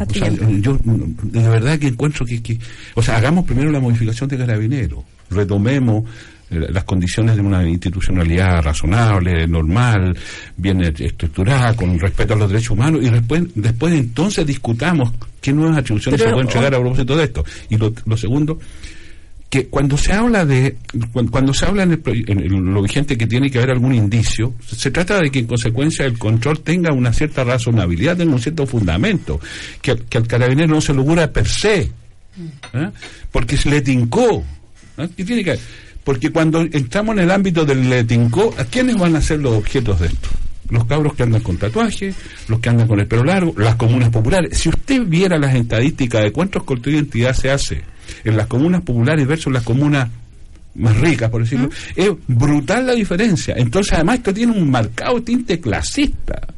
[0.61, 2.59] yo de verdad que encuentro que, que...
[2.95, 6.05] O sea, hagamos primero la modificación de carabinero, retomemos
[6.51, 10.17] las condiciones de una institucionalidad razonable, normal,
[10.57, 15.79] bien estructurada, con respeto a los derechos humanos, y después, después entonces discutamos qué nuevas
[15.79, 17.45] atribuciones se pueden llegar a propósito de esto.
[17.69, 18.59] Y lo, lo segundo,
[19.49, 20.77] que cuando se habla de
[21.13, 25.31] cuando, se habla en, lo vigente que tiene que haber algún indicio se trata de
[25.31, 29.41] que en consecuencia el control tenga una cierta razonabilidad tenga un cierto fundamento
[29.81, 32.91] que, que al carabinero no se lo per se ¿eh?
[33.31, 34.45] porque se le tincó
[34.99, 35.09] ¿eh?
[35.15, 35.59] tiene que
[36.07, 39.55] porque cuando entramos en el ámbito del le tincó ¿a quiénes van a ser los
[39.55, 40.29] objetos de esto?
[40.71, 42.15] los cabros que andan con tatuajes,
[42.49, 44.59] los que andan con el pelo largo, las comunas populares.
[44.59, 47.83] Si usted viera las estadísticas de cuántos cortes de identidad se hace
[48.25, 50.09] en las comunas populares versus las comunas
[50.75, 51.71] más ricas, por decirlo, ¿Mm?
[52.01, 53.55] es brutal la diferencia.
[53.57, 56.49] Entonces, además, esto tiene un marcado tinte clasista.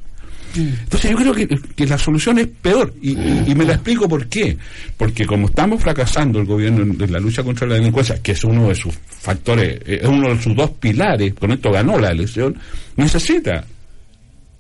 [0.59, 3.15] Entonces yo creo que, la solución es peor y,
[3.55, 4.57] me la explico por qué.
[4.97, 8.69] Porque como estamos fracasando el gobierno en, la lucha contra la delincuencia, que es uno
[8.69, 12.57] de sus factores, eh, es uno de sus dos pilares, con esto ganó la elección,
[12.97, 13.65] necesita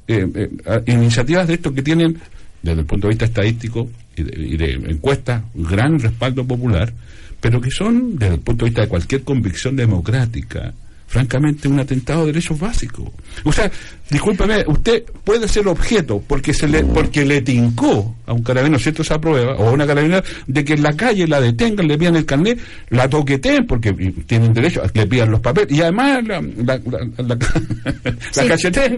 [0.06, 2.18] eh, eh, iniciativas de esto que tienen,
[2.62, 6.92] desde el punto de vista estadístico, y de, encuestas, gran respaldo popular,
[7.40, 10.74] pero que son, desde el punto de vista de cualquier convicción democrática,
[11.08, 13.08] francamente un atentado de derechos básicos.
[13.42, 13.70] O sea,
[14.10, 19.02] discúlpeme, usted puede ser objeto porque se le porque le tincó a un carabinero cierto
[19.02, 22.16] esa prueba o a una carabinera de que en la calle la detengan, le pidan
[22.16, 22.58] el carnet,
[22.90, 23.92] la toqueteen porque
[24.26, 26.80] tienen derecho, le pidan los papeles y además la, la,
[27.16, 27.38] la,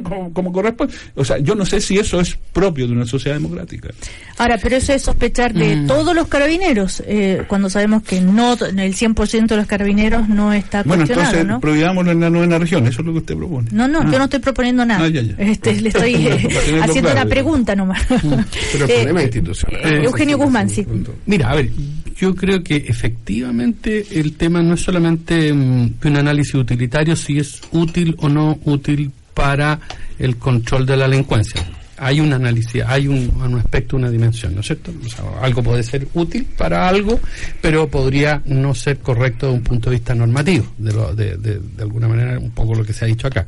[0.32, 0.94] como, corresponde.
[1.14, 3.90] O sea, yo no sé si eso es propio de una sociedad democrática.
[4.38, 5.86] Ahora, pero eso es sospechar de mm.
[5.86, 10.82] todos los carabineros, eh, cuando sabemos que no el 100% de los carabineros no está
[10.82, 11.60] Bueno, entonces ¿no?
[12.08, 13.68] En la novena región, eso es lo que usted propone.
[13.72, 14.18] No, no, yo ah.
[14.18, 15.04] no estoy proponiendo nada.
[15.04, 16.48] Ah, este, le estoy eh,
[16.82, 18.04] haciendo una pregunta nomás.
[18.72, 19.80] Pero el eh, problema institucional.
[19.84, 20.86] Eh, Eugenio Guzmán, sí.
[21.26, 21.70] Mira, a ver,
[22.16, 27.60] yo creo que efectivamente el tema no es solamente mm, un análisis utilitario, si es
[27.72, 29.80] útil o no útil para
[30.18, 31.66] el control de la delincuencia
[32.00, 34.92] hay un análisis, hay un, un, aspecto, una dimensión, ¿no es cierto?
[35.04, 37.20] O sea, algo puede ser útil para algo,
[37.60, 41.58] pero podría no ser correcto desde un punto de vista normativo, de, lo, de, de,
[41.58, 43.46] de alguna manera, un poco lo que se ha dicho acá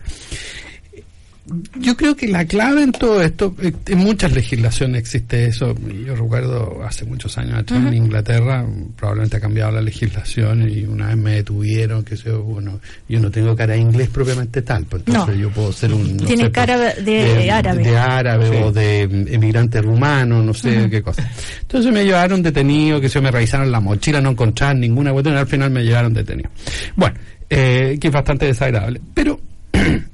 [1.78, 5.74] yo creo que la clave en todo esto, eh, en muchas legislaciones existe eso.
[6.06, 8.64] Yo recuerdo hace muchos años atrás en Inglaterra,
[8.96, 13.30] probablemente ha cambiado la legislación y una vez me detuvieron, que sé bueno, yo no
[13.30, 16.16] tengo cara de inglés propiamente tal, pues entonces yo puedo ser un...
[16.18, 17.84] Tiene cara de, árabe.
[17.84, 21.28] De árabe o de emigrante rumano, no sé qué cosa.
[21.60, 25.46] Entonces me llevaron detenido, que se me revisaron la mochila, no encontraron ninguna cuestión, al
[25.46, 26.50] final me llevaron detenido.
[26.96, 27.16] Bueno,
[27.48, 29.00] eh, que es bastante desagradable.
[29.12, 29.38] Pero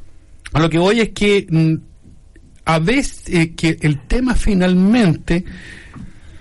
[0.53, 1.75] a lo que voy es que mm,
[2.65, 5.45] a veces eh, que el tema finalmente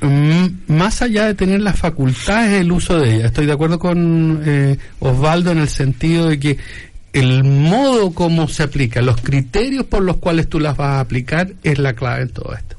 [0.02, 4.41] mm, más allá de tener las facultades el uso de ella estoy de acuerdo con
[4.46, 6.58] eh, Osvaldo en el sentido de que
[7.13, 11.54] el modo como se aplica los criterios por los cuales tú las vas a aplicar
[11.63, 12.76] es la clave en todo esto.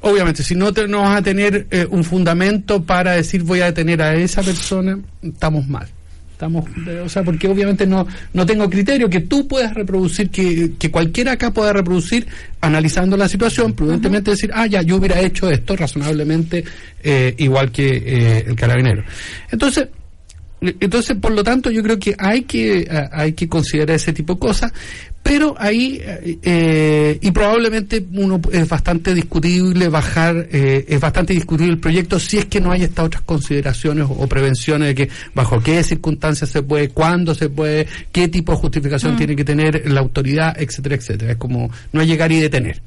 [0.00, 3.66] Obviamente si no, te, no vas a tener eh, un fundamento para decir voy a
[3.66, 5.88] detener a esa persona estamos mal
[6.36, 6.66] Estamos,
[7.02, 11.32] o sea, porque obviamente no, no tengo criterio que tú puedas reproducir, que, que cualquiera
[11.32, 12.26] acá pueda reproducir,
[12.60, 16.62] analizando la situación, prudentemente decir, ah, ya, yo hubiera hecho esto razonablemente
[17.02, 19.02] eh, igual que eh, el carabinero.
[19.50, 19.88] Entonces,
[20.60, 24.40] entonces, por lo tanto, yo creo que hay que, hay que considerar ese tipo de
[24.40, 24.74] cosas,
[25.26, 31.80] pero ahí, eh, y probablemente uno es bastante discutible bajar, eh, es bastante discutible el
[31.80, 35.82] proyecto si es que no hay estas otras consideraciones o, prevenciones de que bajo qué
[35.82, 39.16] circunstancias se puede, cuándo se puede, qué tipo de justificación mm.
[39.16, 41.32] tiene que tener la autoridad, etcétera, etcétera.
[41.32, 42.80] Es como no llegar y detener.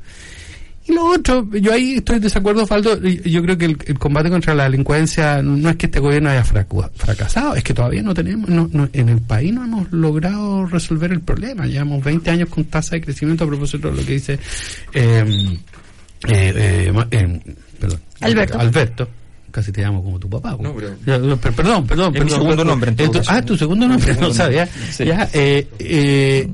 [0.90, 3.00] Y lo otro, yo ahí estoy en desacuerdo, Faldo.
[3.00, 7.56] Yo creo que el, combate contra la delincuencia no es que este gobierno haya fracasado,
[7.56, 11.68] es que todavía no tenemos, no, en el país no hemos logrado resolver el problema.
[11.68, 14.40] Llevamos 20 años con tasa de crecimiento a propósito de lo que dice
[14.94, 15.58] em,
[16.28, 17.40] eh, eh, em,
[17.80, 18.60] perdón, Alberto.
[18.60, 19.08] Alberto
[19.52, 20.58] casi te llamo como tu papá.
[20.60, 22.30] No, pero, perdón, perdón, perdón.
[22.30, 22.96] segundo nombre.
[23.28, 24.68] ah, tu segundo nombre, no sabía.
[25.00, 26.50] Ya, eh, eh,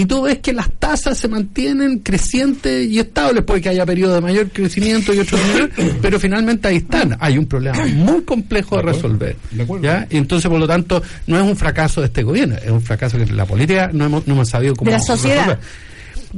[0.00, 4.14] y tú ves que las tasas se mantienen crecientes y estables, puede que haya periodos
[4.14, 7.18] de mayor crecimiento y otros menor, pero finalmente ahí están.
[7.20, 9.36] Hay un problema muy complejo de, resolver.
[9.82, 10.06] ¿ya?
[10.08, 13.18] Y entonces, por lo tanto, no es un fracaso de este gobierno, es un fracaso
[13.18, 15.58] que la política no hemos, no hemos sabido cómo de la sociedad.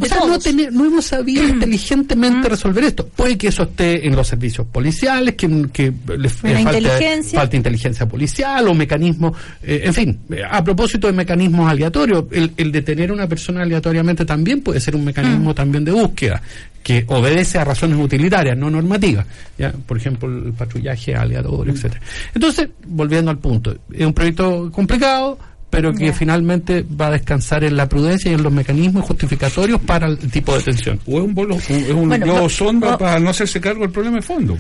[0.00, 3.07] O sea, no, no, hemos sabido inteligentemente resolver esto.
[3.07, 7.48] Puede que eso esté en los servicios policiales, que, que le falta inteligencia.
[7.52, 13.11] inteligencia policial o mecanismos, eh, en fin, a propósito de mecanismos aleatorios, el, el detener
[13.11, 15.55] a una persona aleatoriamente también puede ser un mecanismo mm.
[15.55, 16.42] también de búsqueda
[16.83, 19.26] que obedece a razones utilitarias, no normativas,
[19.57, 19.72] ¿ya?
[19.72, 21.76] por ejemplo, el patrullaje aleatorio, mm.
[21.76, 22.00] etcétera.
[22.35, 25.38] Entonces, volviendo al punto, es un proyecto complicado,
[25.72, 30.06] pero que finalmente va a descansar en la prudencia y en los mecanismos justificatorios para
[30.06, 31.00] el tipo de tensión.
[31.06, 34.22] O es un, bolo, es un globo sonda para no hacerse cargo del problema de
[34.22, 34.58] fondo.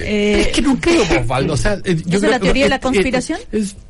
[0.00, 1.54] Eh, es que no creo, Osvaldo.
[1.54, 3.40] O sea, eh, yo ¿Es la teoría de la conspiración?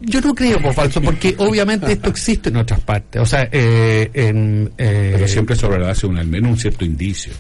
[0.01, 3.21] yo no creo, falso, porque obviamente esto existe en otras partes.
[3.21, 6.87] O sea, eh, en, pero siempre sobre la base de un, al menos un cierto
[6.87, 7.35] indicio.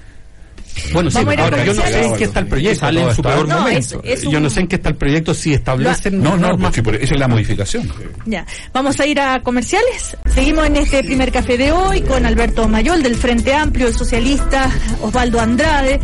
[0.92, 2.80] Bueno, sí, ahora yo no sé en qué está el proyecto.
[2.80, 4.02] Sale en su peor momento.
[4.30, 7.90] Yo no sé en qué está el proyecto, si establecen no, no, es la modificación.
[8.26, 10.16] Ya, vamos a ir a comerciales.
[10.34, 14.70] Seguimos en este primer café de hoy con Alberto Mayol del Frente Amplio, el socialista
[15.02, 16.00] Osvaldo Andrade,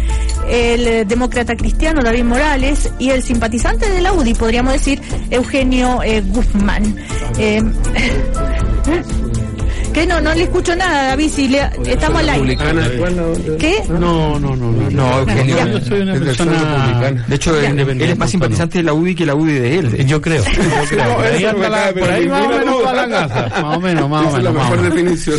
[0.49, 6.23] el demócrata cristiano David Morales y el simpatizante de la UDI, podríamos decir, Eugenio eh,
[6.23, 6.97] Guzmán.
[7.39, 7.63] Eh,
[9.93, 10.07] ¿Qué?
[10.07, 11.31] No, no le escucho nada, David.
[11.31, 12.57] Si le, estamos al aire.
[13.59, 13.83] ¿Qué?
[13.89, 14.71] No, no, no.
[14.71, 15.67] No, no Eugenio.
[15.67, 17.13] Yo soy una persona.
[17.27, 20.07] De hecho, él, es más simpatizante de la UDI que la UDI de él.
[20.07, 20.45] Yo creo.
[20.45, 21.15] Yo creo.
[21.15, 23.63] por ahí, la, por ahí más o menos va la casa.
[23.63, 24.39] Más o menos, más o menos.
[24.39, 25.39] es la mejor definición.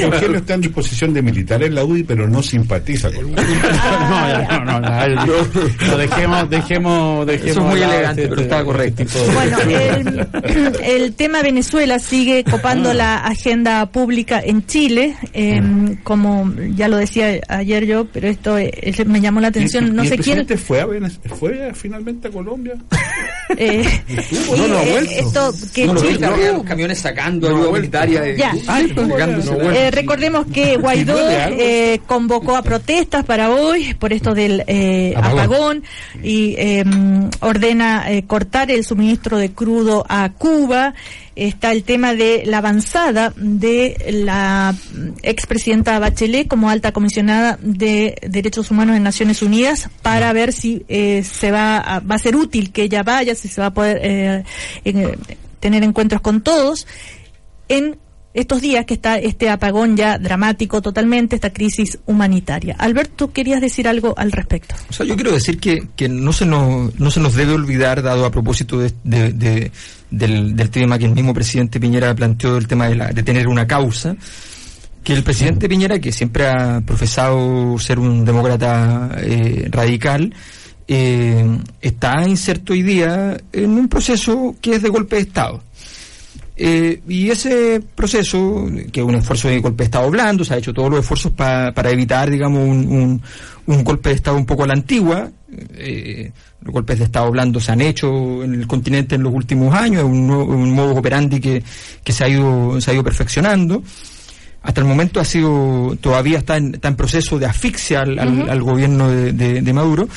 [0.00, 3.54] Eugenio está en disposición de militar en la UDI, pero no simpatiza con la UDI.
[4.50, 4.80] No, no.
[4.80, 7.28] No, dejemos, dejemos, dejemos.
[7.28, 9.04] Eso es muy elegante, pero está correcto.
[9.34, 9.58] Bueno,
[10.82, 17.40] el tema Venezuela sigue copando la agenda pública en Chile, em, como ya lo decía
[17.48, 18.72] ayer yo, pero esto eh,
[19.06, 19.94] me llamó la atención.
[19.94, 20.46] no sé el quién.
[20.58, 20.86] fue, a
[21.34, 22.74] fue finalmente a Colombia?
[23.56, 23.82] Eh,
[24.56, 25.10] no, no ha eh, vuelto.
[25.10, 28.36] Esto que no, Chile, los camiones sacando ayuda humanitaria.
[28.36, 28.54] Ya.
[28.94, 31.18] Pues, recordemos que Guaidó
[32.06, 34.60] convocó a protestas para hoy por esto del
[35.16, 35.82] apagón.
[36.22, 40.94] y em, ordena cortar el suministro de crudo a Cuba
[41.40, 44.74] está el tema de la avanzada de la
[45.22, 51.24] expresidenta Bachelet como alta comisionada de Derechos Humanos en Naciones Unidas para ver si eh,
[51.24, 54.00] se va a, va a ser útil que ella vaya, si se va a poder
[54.02, 54.44] eh,
[55.60, 56.86] tener encuentros con todos
[57.68, 57.98] en
[58.32, 62.76] estos días que está este apagón ya dramático totalmente, esta crisis humanitaria.
[62.78, 64.74] Alberto, querías decir algo al respecto.
[64.88, 68.02] O sea, yo quiero decir que, que no, se nos, no se nos debe olvidar,
[68.02, 69.72] dado a propósito de, de,
[70.10, 73.48] del, del, tema que el mismo presidente Piñera planteó, el tema de, la, de tener
[73.48, 74.16] una causa,
[75.02, 80.34] que el presidente Piñera, que siempre ha profesado ser un demócrata eh, radical,
[80.86, 85.62] eh, está inserto hoy día en un proceso que es de golpe de Estado
[86.62, 90.58] eh, y ese proceso, que es un esfuerzo de golpe de Estado blando, se ha
[90.58, 93.22] hecho todos los esfuerzos para evitar, digamos, un,
[93.64, 95.30] un, golpe de Estado un poco a la antigua.
[95.74, 99.74] Eh, los golpes de Estado blando se han hecho en el continente en los últimos
[99.74, 101.62] años, es un, un modo operandi que,
[102.04, 103.82] que se, ha ido, se ha ido perfeccionando.
[104.62, 108.62] Hasta el momento ha sido, todavía está en, está en proceso de asfixia al, al,
[108.62, 110.08] gobierno de, de Maduro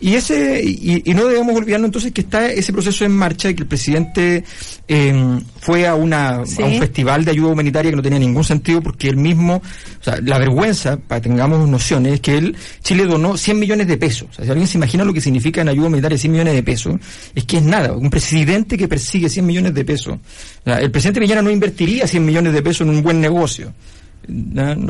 [0.00, 3.62] y ese y, no debemos olvidarnos entonces que está ese proceso en marcha y que
[3.62, 4.44] el presidente
[4.86, 8.80] em, fue a, una, a un festival de ayuda humanitaria que no tenía ningún sentido
[8.80, 13.06] porque él mismo, o sea, la vergüenza, para que tengamos nociones, es que él, Chile
[13.06, 14.28] donó 100 millones de pesos.
[14.30, 16.62] O sea, si alguien se imagina lo que significa en ayuda humanitaria 100 millones de
[16.62, 16.96] pesos,
[17.34, 17.92] es que es nada.
[17.92, 20.14] Un presidente que persigue 100 millones de pesos.
[20.14, 23.72] O sea, el presidente Piñera no invertiría 100 millones de pesos en un buen negocio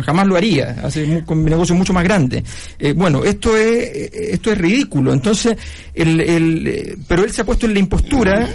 [0.03, 2.43] jamás lo haría, hace con negocio mucho más grande.
[2.79, 5.13] Eh, bueno, esto es esto es ridículo.
[5.13, 5.57] Entonces,
[5.95, 8.49] el, el, pero él se ha puesto en la impostura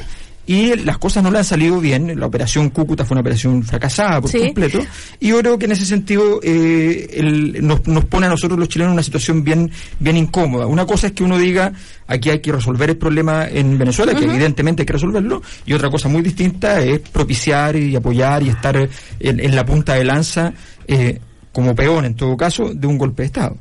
[0.45, 2.19] y las cosas no le han salido bien.
[2.19, 4.79] La operación Cúcuta fue una operación fracasada por completo.
[5.19, 8.91] Y yo creo que en ese sentido eh, nos, nos, pone a nosotros los chilenos
[8.91, 10.67] en una situación bien, bien incómoda.
[10.67, 11.71] Una cosa es que uno diga
[12.08, 15.89] aquí hay que resolver el problema en Venezuela, que evidentemente hay que resolverlo, y otra
[15.89, 20.53] cosa muy distinta es propiciar y apoyar y estar en, la punta de lanza,
[20.88, 21.19] eh,
[21.51, 23.58] como peón en todo caso, de un golpe de Estado.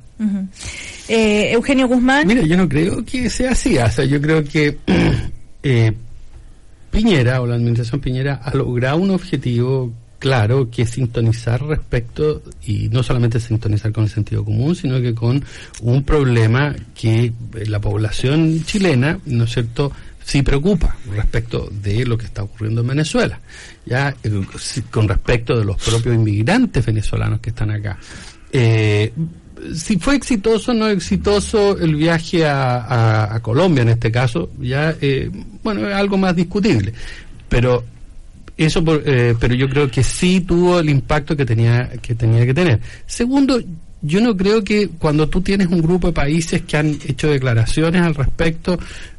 [1.08, 2.26] eh, Eugenio Guzmán.
[2.26, 3.78] Mira, yo no creo que sea así.
[3.78, 4.78] O sea, yo creo que.
[6.92, 12.42] Eh, Piñera o la administración Piñera ha logrado un objetivo claro que es sintonizar respecto,
[12.64, 15.44] y no solamente sintonizar con el sentido común, sino que con
[15.80, 17.32] un problema que
[17.66, 19.90] la población chilena, ¿no es cierto?,
[20.24, 23.40] sí preocupa respecto de lo que está ocurriendo en Venezuela,
[23.84, 24.42] ya eh,
[24.88, 27.98] con respecto de los propios inmigrantes venezolanos que están acá.
[28.52, 29.12] Eh,
[29.74, 35.30] si fue exitoso o no exitoso el viaje a, Colombia en este caso, ya, eh,
[35.62, 36.92] bueno, es algo más discutible.
[37.48, 37.84] Pero
[38.56, 42.54] Eso, eh, pero yo creo que sí tuvo el impacto que tenía que tenía que
[42.54, 42.80] tener.
[43.06, 43.60] Segundo,
[44.02, 48.02] yo no creo que cuando tú tienes un grupo de países que han hecho declaraciones
[48.02, 48.78] al respecto,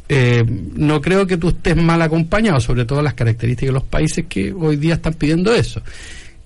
[0.10, 0.44] eh,
[0.76, 4.52] no creo que tú estés mal acompañado, sobre todo las características de los países que
[4.54, 5.82] hoy día están pidiendo eso.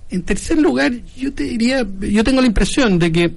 [0.10, 3.34] En tercer lugar, yo te diría, yo tengo la impresión de que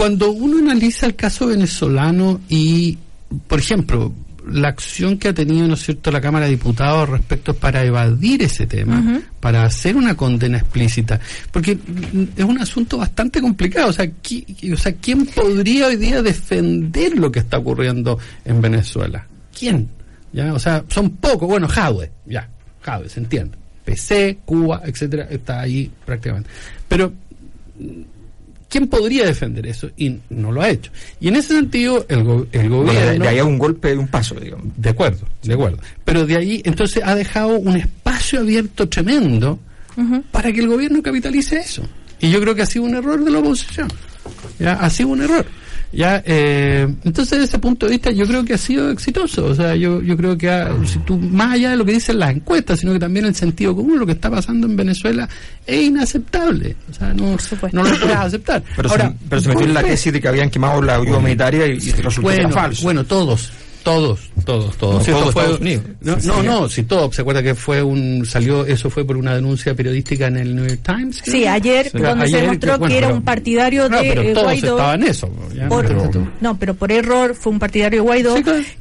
[0.00, 2.96] cuando uno analiza el caso venezolano y,
[3.46, 4.14] por ejemplo,
[4.50, 8.42] la acción que ha tenido, ¿no es cierto?, la Cámara de Diputados respecto para evadir
[8.42, 11.20] ese tema, para hacer una condena explícita,
[11.52, 11.78] porque
[12.34, 14.10] es un asunto bastante complicado, o sea,
[14.72, 19.26] o sea, ¿quién podría hoy día defender lo que está ocurriendo en Venezuela?
[19.56, 19.86] ¿Quién?
[20.32, 20.54] ¿Ya?
[20.54, 22.48] O sea, son pocos, bueno, Jadwe, ya,
[22.80, 23.58] Jadwe, se entiende.
[23.84, 26.48] PC, Cuba, etcétera, está ahí prácticamente.
[26.88, 27.12] Pero
[28.70, 29.90] ¿Quién podría defender eso?
[29.96, 30.92] Y no lo ha hecho.
[31.20, 32.20] Y en ese sentido, el,
[32.52, 33.24] el gobierno...
[33.24, 34.66] de, ahí a un golpe, un paso, digamos.
[34.76, 35.78] De acuerdo, de acuerdo.
[36.04, 39.58] Pero de ahí, entonces, ha dejado un espacio abierto tremendo
[40.30, 41.82] para que el gobierno capitalice eso.
[42.20, 43.88] Y yo creo que ha sido un error de la oposición.
[44.60, 44.74] ¿ya?
[44.74, 45.44] Ha sido un error.
[45.92, 49.46] Ya, eh, entonces, desde ese punto de vista, yo creo que ha sido exitoso.
[49.46, 50.48] O sea, yo, yo creo que
[50.86, 53.74] si tú, más allá de lo que dicen las encuestas, sino que también el sentido
[53.74, 55.28] común, lo que está pasando en Venezuela
[55.66, 56.76] es inaceptable.
[56.90, 57.36] O sea, no,
[57.72, 58.62] no lo puedes aceptar.
[58.76, 61.18] Pero, Ahora, se, pero se metió en la tesis de que habían quemado la ayuda
[61.18, 62.82] humanitaria y, y resultó bueno, falso.
[62.84, 65.08] Bueno, todos, todos, todos, todos.
[65.08, 69.16] No, fue, no, no, si todo, se acuerda que fue un, salió, eso fue por
[69.16, 71.22] una denuncia periodística en el New York Times.
[71.24, 74.76] Sí, ayer, cuando se demostró que, era un partidario de pero eh, todos Guaidó.
[74.76, 75.30] estaban eso.
[76.40, 78.36] no, pero por error fue un partidario de Guaidó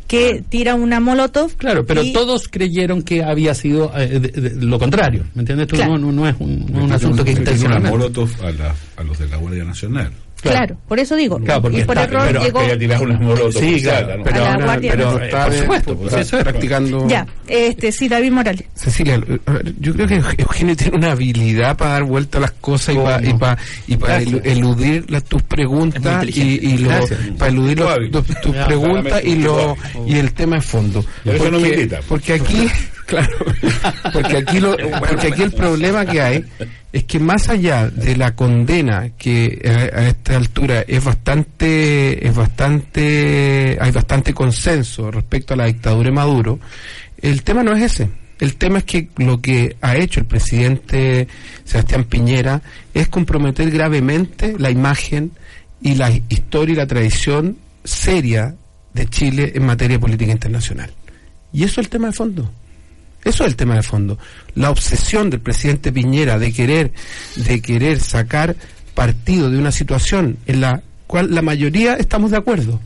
[0.08, 1.56] que tira una molotov.
[1.56, 5.68] Claro, pero todos creyeron que había sido eh, lo contrario, ¿me entiendes?
[5.68, 7.90] Tú no, no, es un, un asunto que intencionalmente.
[7.90, 10.12] una molotov a, la, a los de la Guardia Nacional.
[10.42, 10.78] Claro.
[10.88, 11.40] por eso digo.
[11.40, 13.52] Claro, porque y por está, error pero llegó.
[13.52, 14.24] sí, claro, ¿no?
[14.24, 17.08] pero, a la Guardia pero, está, por supuesto, pues, eso es practicando.
[17.08, 18.66] Ya, este, sí, David Morales.
[18.76, 19.22] Cecilia,
[19.80, 23.28] yo creo que Eugenio tiene una habilidad para dar vuelta a las cosas y para
[23.28, 26.90] y para y para eludir las, tus preguntas y, y lo,
[27.38, 29.76] para eludir los, tus preguntas y lo
[30.08, 31.06] y el tema de fondo.
[31.24, 32.68] Porque, porque aquí
[33.10, 33.38] Claro,
[34.14, 36.46] porque aquí, lo, porque aquí el problema que hay
[36.94, 43.78] es que más allá de la condena que a, esta altura es bastante, es bastante,
[43.82, 46.60] hay bastante consenso respecto a la dictadura de Maduro,
[47.20, 48.10] el tema no es ese.
[48.40, 51.28] El tema es que lo que ha hecho el presidente
[51.66, 52.62] Sebastián Piñera
[52.94, 55.32] es comprometer gravemente la imagen
[55.82, 58.56] y la historia y la tradición seria
[58.94, 60.92] de Chile en materia política internacional.
[61.52, 62.52] Y eso es el tema de fondo.
[63.24, 64.18] Eso es el tema de fondo.
[64.56, 66.92] La obsesión del presidente Piñera de querer,
[67.36, 68.56] de querer sacar
[68.94, 72.80] partido de una situación en la cual la mayoría estamos de acuerdo,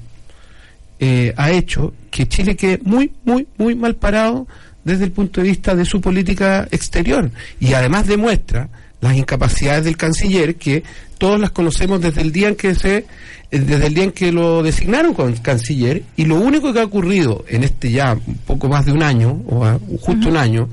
[1.00, 4.48] eh, ha hecho que Chile quede muy, muy, muy mal parado
[4.84, 7.32] desde el punto de vista de su política exterior.
[7.60, 8.70] Y además demuestra
[9.04, 10.82] las incapacidades del canciller que
[11.18, 13.06] todos las conocemos desde el día en que se
[13.52, 16.86] eh, desde el día en que lo designaron con canciller y lo único que ha
[16.86, 20.70] ocurrido en este ya un poco más de un año o justo un año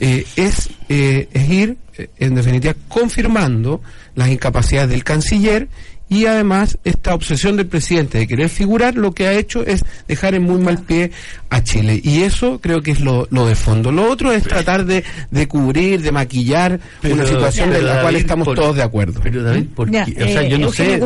[0.00, 1.76] eh, es, eh, es ir
[2.18, 3.82] en definitiva confirmando
[4.14, 5.68] las incapacidades del canciller
[6.08, 10.34] y además esta obsesión del presidente de querer figurar lo que ha hecho es dejar
[10.34, 11.10] en muy mal pie
[11.50, 12.00] a Chile.
[12.02, 13.90] Y eso creo que es lo, lo de fondo.
[13.90, 18.54] Lo otro es tratar de, de cubrir de maquillar una situación en la cual estamos
[18.54, 19.20] todos de acuerdo.
[19.22, 20.02] pero David ¿por qué?
[20.02, 21.00] o sea yo no sé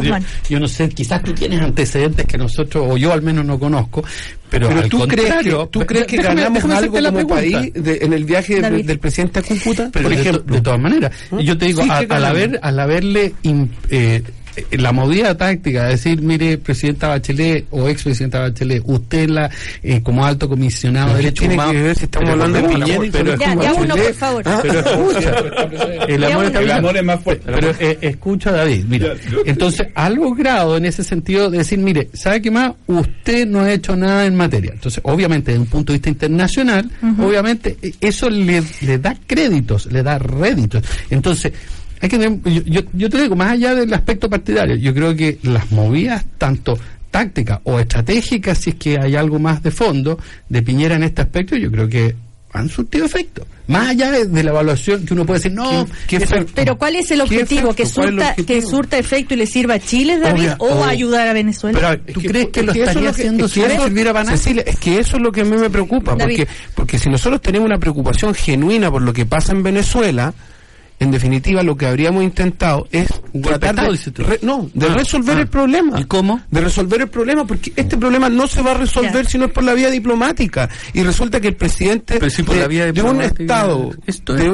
[0.49, 4.05] yo, no sé quizás tú tienes antecedentes que nosotros o yo al menos no conozco
[4.51, 8.99] pero, tú crees que, tú crees que ganamos algo como país en el viaje del
[8.99, 10.55] presidente a Cúcuta por ejemplo.
[10.55, 14.23] de, todas maneras yo te digo al, haber al haberle eh, eh,
[14.73, 19.51] la movida táctica, decir, mire, presidenta Bachelet o expresidenta Bachelet, usted la
[19.83, 21.73] eh, como alto comisionado de derechos humanos.
[21.73, 24.43] Que ver si estamos hablando de Piñera pero, ya, ya uno, por favor.
[24.47, 25.35] Ah, pero escucha,
[26.09, 27.53] el amor, el amor es más fuerte.
[27.53, 29.15] Pero eh, escucha, David, mira,
[29.47, 32.73] entonces, algo grado en ese sentido de decir, mire, ¿sabe qué más?
[32.87, 34.73] Usted no ha hecho nada en materia.
[34.73, 40.03] Entonces, obviamente, desde un punto de vista internacional, obviamente, eso le, le da créditos, le
[40.03, 40.83] da réditos.
[41.11, 41.53] Entonces,
[42.01, 45.71] hay que yo, yo, te digo, más allá del aspecto partidario, yo creo que las
[45.71, 46.79] movidas, tanto
[47.11, 51.23] tácticas o estratégicas, si es que hay algo más de fondo de Piñera en este
[51.23, 52.15] aspecto, yo creo que
[52.53, 53.47] han surtido efecto.
[53.69, 55.87] Más allá de, la evaluación que uno puede decir, no,
[56.55, 57.73] pero ¿cuál es el objetivo?
[57.73, 61.97] ¿Que surta, ¿Que surta efecto y le sirva a Chile, David, o ayudar a Venezuela?
[62.13, 65.23] ¿Tú crees que, lo estaría haciendo si eso sirviera para Cecilia, es que eso es
[65.23, 69.03] lo que a mí me preocupa, porque, porque si nosotros tenemos una preocupación genuina por
[69.03, 70.35] lo que pasa en Venezuela,
[71.01, 73.09] en definitiva, lo que habríamos intentado es
[73.43, 75.41] tratar de, no, de ah, resolver ah.
[75.41, 75.99] el problema.
[75.99, 76.43] ¿Y cómo?
[76.51, 79.51] De resolver el problema, porque este problema no se va a resolver si no es
[79.51, 80.69] por la vía diplomática.
[80.93, 83.93] Y resulta que el presidente de, un Estado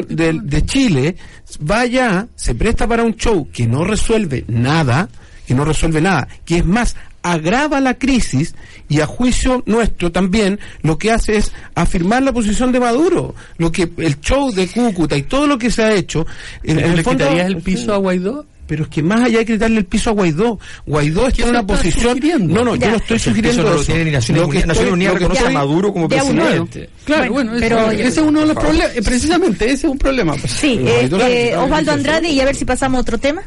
[0.09, 1.17] de, de Chile
[1.59, 5.09] vaya, se presta para un show que no resuelve nada,
[5.49, 6.95] que no resuelve nada, que es más,
[7.33, 8.55] agrava la crisis
[8.89, 13.35] y a juicio nuestro también lo que hace es afirmar la posición de Maduro.
[13.59, 16.27] Lo que el show de Cúcuta y todo lo que se ha hecho.
[16.63, 18.47] En, el fondo, el piso a Guaidó?
[18.67, 20.59] pero es que más allá hay que quitarle el piso a Guaidó.
[20.87, 22.19] Guaidó está en una posición.
[22.49, 23.93] No, no, yo no estoy sugiriendo eso.
[23.93, 26.91] No lo Naciones, lo que Naciones Unidas reconoce a Maduro como presidente.
[27.05, 28.91] Claro, bueno, pero, ese es uno de los problemas.
[29.05, 30.35] Precisamente ese es un problema.
[30.35, 30.51] Pues.
[30.51, 33.43] Sí, eh, eh, Osvaldo Andrade, y a ver si pasamos a otro tema.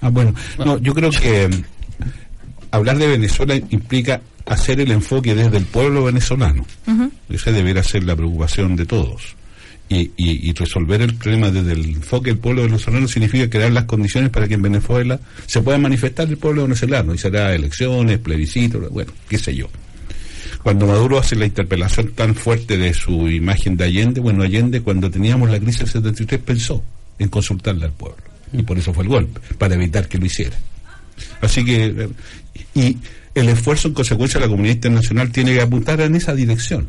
[0.00, 1.48] Ah, bueno, no, yo creo que
[2.76, 6.64] hablar de Venezuela implica hacer el enfoque desde el pueblo venezolano.
[7.28, 9.36] Esa debería ser la preocupación de todos.
[9.88, 14.30] Y, y, resolver el problema desde el enfoque del pueblo venezolano significa crear las condiciones
[14.30, 19.12] para que en Venezuela se pueda manifestar el pueblo venezolano y será elecciones, plebiscitos, bueno,
[19.28, 19.68] qué sé yo.
[20.64, 25.08] Cuando Maduro hace la interpelación tan fuerte de su imagen de Allende, bueno, Allende cuando
[25.08, 26.82] teníamos la crisis del 73 pensó
[27.20, 30.56] en consultarle al pueblo y por eso fue el golpe, para evitar que lo hiciera.
[31.40, 32.08] Así que
[32.74, 32.98] y
[33.34, 36.88] el esfuerzo en consecuencia de la comunidad internacional tiene que apuntar en esa dirección.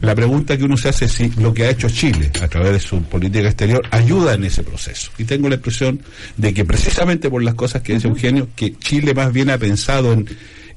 [0.00, 2.72] La pregunta que uno se hace es si lo que ha hecho Chile a través
[2.72, 5.10] de su política exterior ayuda en ese proceso.
[5.18, 6.00] Y tengo la impresión
[6.36, 10.12] de que precisamente por las cosas que dice Eugenio, que Chile más bien ha pensado
[10.12, 10.28] en,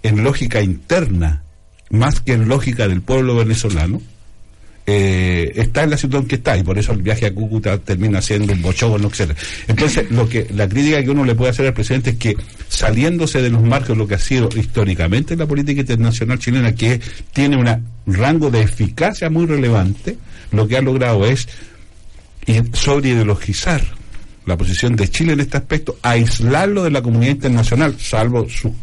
[0.02, 1.44] en lógica interna
[1.92, 4.02] más que en lógica del pueblo venezolano,
[4.86, 8.22] eh, está en la situación que está y por eso el viaje a Cúcuta termina
[8.22, 9.40] siendo un bochón, etcétera.
[9.68, 12.36] Entonces, lo que la crítica que uno le puede hacer al presidente es que
[12.68, 17.00] saliéndose de los marcos de lo que ha sido históricamente la política internacional chilena, que
[17.34, 17.68] tiene un
[18.08, 20.18] rango de eficacia muy relevante,
[20.52, 21.48] lo que ha logrado es
[22.74, 23.82] sobre ideologizar
[24.46, 28.74] la posición de Chile en este aspecto, aislarlo de la comunidad internacional, salvo su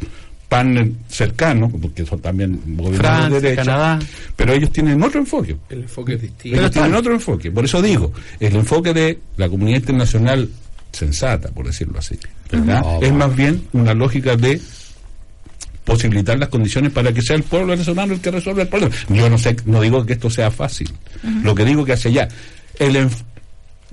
[0.48, 3.98] panel cercano, porque son también gobiernos de derecha, Canadá.
[4.34, 5.56] pero ellos tienen otro enfoque.
[5.68, 6.58] El enfoque es distinto.
[6.58, 7.50] Ellos tienen otro enfoque.
[7.50, 10.48] Por eso digo, el enfoque de la comunidad internacional
[10.92, 12.18] sensata, por decirlo así,
[12.50, 12.82] ¿verdad?
[13.02, 14.60] es más bien una lógica de
[15.84, 18.94] posibilitar las condiciones para que sea el pueblo venezolano el que resuelva el problema.
[19.08, 20.90] Yo no sé, no digo que esto sea fácil.
[21.42, 22.28] Lo que digo que hace ya
[22.78, 23.08] el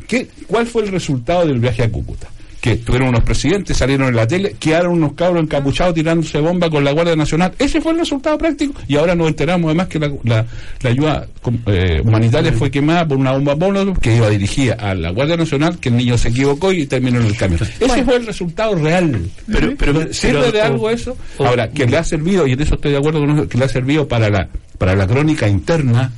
[0.08, 2.28] ¿qué, ¿Cuál fue el resultado del viaje a Cúcuta?
[2.66, 6.84] Que tuvieron unos presidentes, salieron en la tele, quedaron unos cabros encapuchados tirándose bomba con
[6.84, 7.54] la Guardia Nacional.
[7.60, 8.82] Ese fue el resultado práctico.
[8.88, 10.46] Y ahora nos enteramos además que la,
[10.84, 11.28] ayuda
[11.68, 13.56] eh, humanitaria fue quemada por una bomba
[14.02, 17.28] que iba dirigida a la Guardia Nacional, que el niño se equivocó y terminó en
[17.28, 17.60] el camión.
[17.62, 19.30] Ese fue el resultado real.
[19.46, 21.16] Pero, pero, ¿Sirve de algo eso?
[21.38, 23.66] Ahora, que le ha servido, y en eso estoy de acuerdo con eso, que le
[23.66, 24.48] ha servido para la,
[24.80, 26.12] para la crónica interna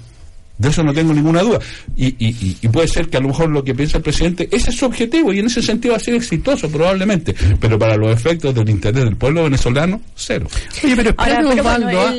[0.58, 1.60] de eso no tengo ninguna duda.
[1.96, 4.72] Y, y, y, puede ser que a lo mejor lo que piensa el presidente, ese
[4.72, 7.36] es su objetivo y en ese sentido ha sido exitoso probablemente.
[7.60, 10.48] Pero para los efectos del interés del pueblo venezolano, cero.
[10.84, 12.14] Oye, pero espera, Osvaldo, ¿ah?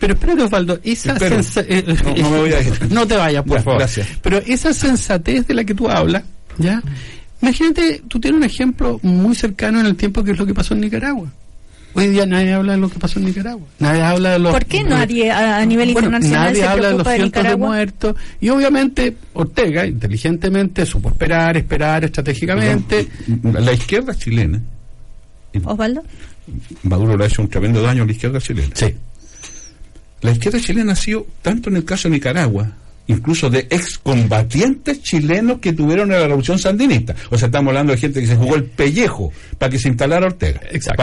[0.00, 1.16] pero espera, Osvaldo, esa
[1.68, 1.84] eh,
[2.18, 2.72] no, me voy a ir.
[2.90, 3.80] no te vayas, por favor.
[3.80, 4.08] Gracias.
[4.22, 6.22] Pero esa sensatez de la que tú hablas,
[6.58, 6.82] ¿ya?
[7.42, 10.72] Imagínate, tú tienes un ejemplo muy cercano en el tiempo que es lo que pasó
[10.72, 11.30] en Nicaragua.
[11.94, 13.66] Hoy día nadie habla de lo que pasó en Nicaragua.
[13.78, 14.52] Nadie habla de los.
[14.52, 18.16] ¿Por qué nadie a, nivel internacional nadie se habla de los cientos de, muertos?
[18.40, 23.08] Y obviamente Ortega, inteligentemente, supo esperar, esperar estratégicamente.
[23.42, 24.60] La izquierda chilena.
[25.64, 26.02] Osvaldo.
[26.82, 28.74] Maduro le ha hecho un tremendo daño a la izquierda chilena.
[28.74, 28.94] Sí.
[30.20, 32.72] La izquierda chilena ha sido, tanto en el caso de Nicaragua,
[33.06, 37.14] incluso de excombatientes chilenos que tuvieron en la revolución sandinista.
[37.30, 40.26] O sea, estamos hablando de gente que se jugó el pellejo para que se instalara
[40.26, 40.60] Ortega.
[40.70, 41.02] Exacto.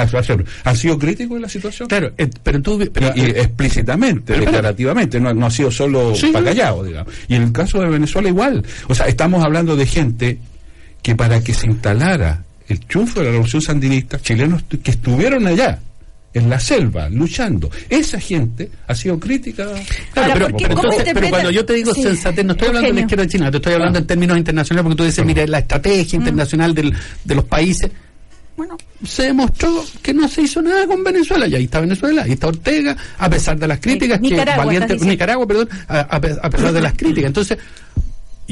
[0.63, 1.87] ¿Ha sido crítico de la situación?
[1.87, 2.79] Claro, eh, pero tú...
[2.91, 7.13] Pero, y, explícitamente, declarativamente, no, ha sido solo para callado, digamos.
[7.27, 8.65] Y en el caso de Venezuela igual.
[8.87, 10.39] O sea, estamos hablando de gente
[11.01, 15.79] que para que se instalara el triunfo de la revolución sandinista, chilenos que estuvieron allá,
[16.33, 17.69] en la selva, luchando.
[17.89, 19.67] Esa gente ha sido crítica.
[20.13, 23.57] Claro, pero, cuando yo te digo sensatez, no estoy hablando de la izquierda china, te
[23.57, 26.21] estoy hablando en términos internacionales, porque tú dices, mire, la estrategia mm.
[26.21, 27.91] internacional del, de los países.
[28.55, 32.33] Bueno, se demostró que no se hizo nada con Venezuela, y ahí está Venezuela, ahí
[32.33, 36.93] está Ortega, a pesar de las críticas, Nicaragua, valiente, Nicaragua, perdón, a, pesar de las
[36.93, 37.27] críticas.
[37.27, 37.57] Entonces,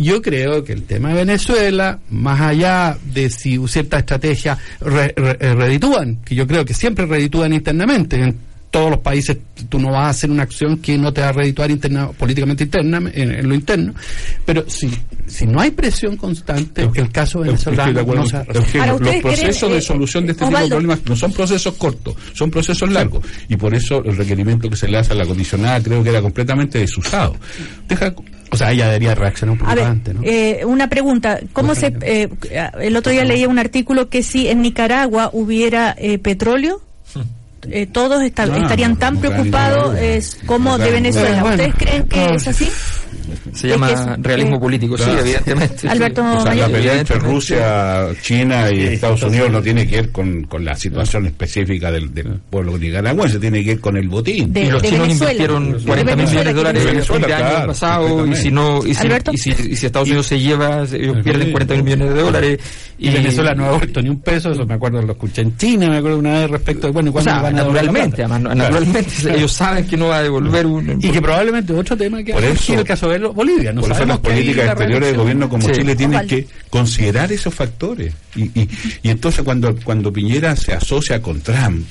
[0.04, 5.54] yo creo que el tema de Venezuela, más allá de si ciertas estrategias re, eh,
[5.56, 9.38] reditúan, que yo creo que siempre reditúan internamente, en todos los países
[9.68, 12.66] tú no vas a hacer una acción que no te va a redituar interna, políticamente
[12.66, 13.94] interna, en, lo interno,
[14.46, 14.92] pero si,
[15.28, 20.26] si no hay presión constante, es el caso venezolano no se Los procesos de solución
[20.26, 24.04] de este tipo de problemas no son procesos cortos, son procesos largos, y por eso
[24.04, 27.36] el requerimiento que se le hace a la condicionada creo que era completamente desusado.
[27.88, 28.14] Deja
[28.52, 30.22] O sea, ella debería reaccionar un poco antes, ¿no?
[30.24, 32.30] Eh, una pregunta, ¿cómo se eh,
[32.80, 36.82] el otro día leía un artículo que si en Nicaragua hubiera eh, petróleo
[37.70, 39.98] eh, todos estarían tan preocupados
[40.46, 41.44] como de Venezuela.
[41.44, 42.70] ¿Ustedes creen que es así?
[43.54, 45.88] Se llama realismo eh, político, sí, evidentemente.
[45.88, 50.64] Alberto la pelea entre Rusia, China y Estados Unidos no tiene que ver con, con
[50.64, 54.52] la situación específica del, del, pueblo nicaragüense, tiene que ver con el botín.
[54.56, 58.52] y los chinos invirtieron 40 mil millones de dólares en el año pasado y si
[58.52, 59.08] no y si,
[59.52, 62.60] y si, Estados Unidos se lleva, ellos pierden 40 mil millones de dólares.
[62.98, 65.90] Y, Venezuela no ha vuelto ni un peso, eso me acuerdo, lo escuché en China,
[65.90, 69.88] me acuerdo una vez respecto de, bueno, ¿cuándo van a naturalmente, además, naturalmente ellos saben
[69.88, 71.00] que no va a devolver un...
[71.02, 74.20] Y que probablemente otro tema que ha el caso de Bolivia, no por eso las
[74.20, 78.14] políticas exteriores de gobierno como Chile tienen que considerar esos factores.
[78.36, 78.70] Y, y,
[79.04, 81.86] y entonces cuando, cuando Piñera se asocia con Trump,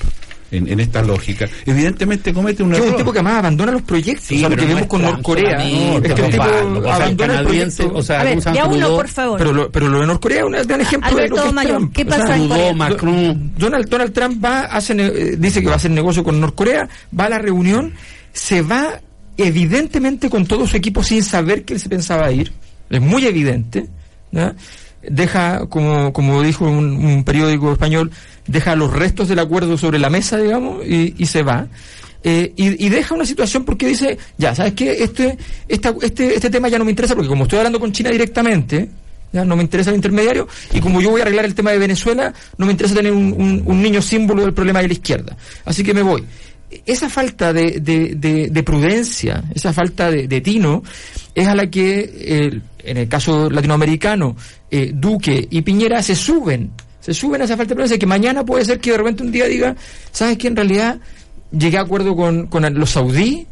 [0.51, 2.85] en, en, esta lógica, evidentemente comete un error.
[2.85, 5.01] Es un tipo que además abandona los proyectos, sí, o sea, lo que vemos con
[5.01, 5.57] Norcorea.
[5.57, 7.91] No, es que el tipo abandona el proyecto.
[7.93, 9.37] O sea, a ver, ya uno, por favor.
[9.37, 11.77] Pero lo, pero lo de Norcorea es un gran ejemplo Alberto de lo que Mayor,
[11.77, 11.95] Trump.
[11.95, 13.51] ¿qué pasa o sea, Macron.
[13.57, 14.95] Donald, Donald Trump va, hace,
[15.37, 16.87] dice que va a hacer negocio con Norcorea,
[17.17, 17.93] va a la reunión,
[18.33, 19.01] se va
[19.41, 22.51] evidentemente con todo su equipo sin saber que él se pensaba ir,
[22.89, 23.87] es muy evidente,
[25.01, 28.11] deja, como, como dijo un, periódico español,
[28.47, 31.67] deja los restos del acuerdo sobre la mesa, digamos, y, se va.
[32.23, 35.03] Eh, y, y, deja una situación porque dice, ya, ¿sabes qué?
[35.03, 35.37] Este,
[35.67, 38.89] esta, este, este tema ya no me interesa porque como estoy hablando con China directamente,
[39.31, 41.77] ya no me interesa el intermediario, y como yo voy a arreglar el tema de
[41.77, 45.37] Venezuela, no me interesa tener un, un, un niño símbolo del problema de la izquierda.
[45.65, 46.25] Así que me voy
[46.85, 50.83] esa falta de, de, de, prudencia, esa falta de, tino,
[51.33, 54.35] es a la que, en el caso latinoamericano,
[54.69, 58.45] eh, Duque y Piñera se suben, se suben a esa falta de prudencia, que mañana
[58.45, 59.75] puede ser que de repente un día diga,
[60.11, 60.47] ¿sabes qué?
[60.47, 60.99] En realidad
[61.51, 63.47] llegué a acuerdo con, con los saudíes,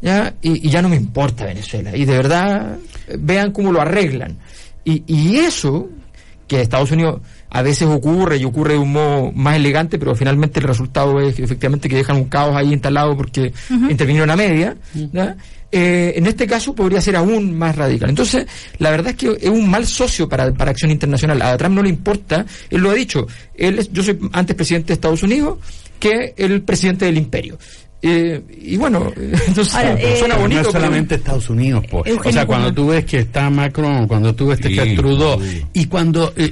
[0.00, 0.34] ¿ya?
[0.40, 1.96] Y, y, ya no me importa Venezuela.
[1.96, 2.78] Y de verdad,
[3.18, 4.38] vean cómo lo arreglan.
[4.84, 5.88] Y, y eso,
[6.46, 7.20] que Estados Unidos
[7.54, 11.38] a veces ocurre y ocurre de un modo más elegante, pero finalmente el resultado es
[11.38, 13.52] efectivamente que dejan un caos ahí instalado porque
[13.90, 14.74] intervinieron a media.
[15.70, 18.08] Eh, en este caso podría ser aún más radical.
[18.08, 18.46] Entonces,
[18.78, 21.42] la verdad es que es un mal socio para, para acción internacional.
[21.42, 24.88] A Trump no le importa, él lo ha dicho, él es, yo soy antes presidente
[24.88, 25.58] de Estados Unidos
[25.98, 27.58] que el presidente del imperio.
[28.04, 30.62] Eh, y bueno, entonces eh, suena bonito.
[30.64, 32.12] No solamente Estados Unidos, pues.
[32.18, 35.40] o sea, cuando tú ves que está Macron, cuando tú ves que está Trudeau,
[35.72, 36.50] y cuando, eh,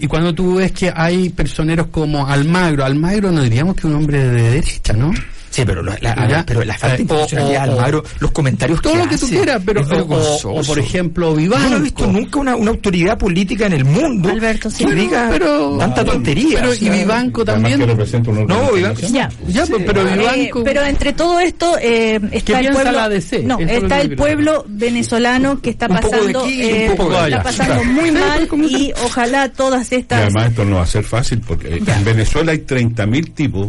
[0.00, 3.94] y cuando tú ves que hay personeros como Almagro, Almagro no diríamos que es un
[3.96, 5.12] hombre de derecha, ¿no?
[5.54, 9.28] Sí, pero la, pero la falta de institucionalidad Almagro, los comentarios todo lo que tú
[9.28, 11.62] quieras, pero o, por ejemplo Vivanco.
[11.62, 15.28] Yo no he visto nunca una, una autoridad política en el mundo Alberto, que diga
[15.30, 16.58] pero, tanta tontería.
[16.60, 17.78] Pero, y Vivanco también.
[17.78, 19.00] no, Vivanco.
[19.02, 20.64] Ya, ya pero eh, Vivanco.
[20.64, 22.90] pero entre todo esto eh, está el pueblo.
[22.90, 23.08] La
[23.44, 29.52] no, está el pueblo venezolano que está pasando, eh, está pasando muy mal y ojalá
[29.52, 30.20] todas estas.
[30.20, 33.68] además esto no va a ser fácil porque en Venezuela hay 30.000 tipos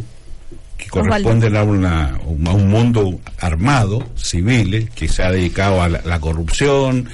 [0.78, 6.20] que corresponden a, una, a un mundo armado, civiles, que se ha dedicado a la,
[6.20, 7.08] corrupción,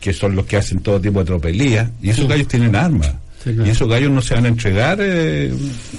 [0.00, 3.14] que son los que hacen todo tipo de tropelías, y esos gallos tienen armas.
[3.46, 4.98] Y esos gallos no se van a entregar.
[5.00, 5.52] Eh,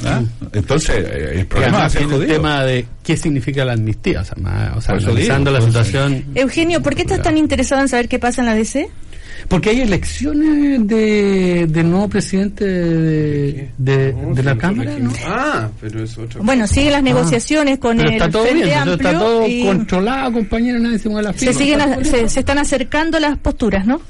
[0.06, 0.22] ¿ah?
[0.52, 4.22] Entonces, eh, el problema es el tema de qué significa la amnistía.
[4.22, 6.26] O sea, o sea analizando la situación.
[6.36, 8.90] Eugenio, ¿por qué estás tan interesado en saber qué pasa en la DC?
[9.48, 14.98] Porque hay elecciones de, de nuevo presidente de, de, de la Cámara.
[15.00, 15.12] ¿no?
[15.26, 17.04] Ah, pero es otra Bueno, siguen las ah.
[17.04, 21.28] negociaciones con el está todo Frente bien, Amplio está todo controlado, compañero, nadie se mueve
[21.28, 21.54] la firma.
[21.54, 24.02] Se, siguen se, se están acercando las posturas, ¿no?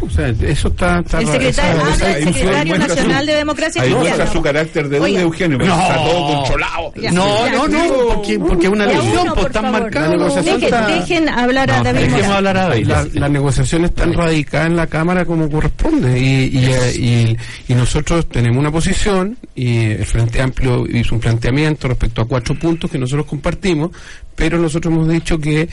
[0.00, 4.26] O sea, eso está, está el secretario, esa, el secretario nacional de democracia ahí cristiana.
[4.32, 5.58] su carácter de duda Eugenio.
[5.58, 6.92] No, está todo controlado.
[7.12, 12.00] No no no porque porque una elección pues están marcadas dejen, dejen hablar a David
[12.00, 12.86] dejemos hablar a David.
[12.86, 17.36] La, la negociación está radicada en la cámara como corresponde y, y,
[17.68, 22.54] y, nosotros tenemos una posición y el Frente Amplio hizo un planteamiento respecto a cuatro
[22.58, 23.90] puntos que nosotros compartimos
[24.38, 25.68] pero nosotros hemos dicho que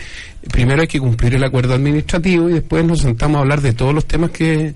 [0.51, 3.93] primero hay que cumplir el acuerdo administrativo y después nos sentamos a hablar de todos
[3.93, 4.73] los temas que,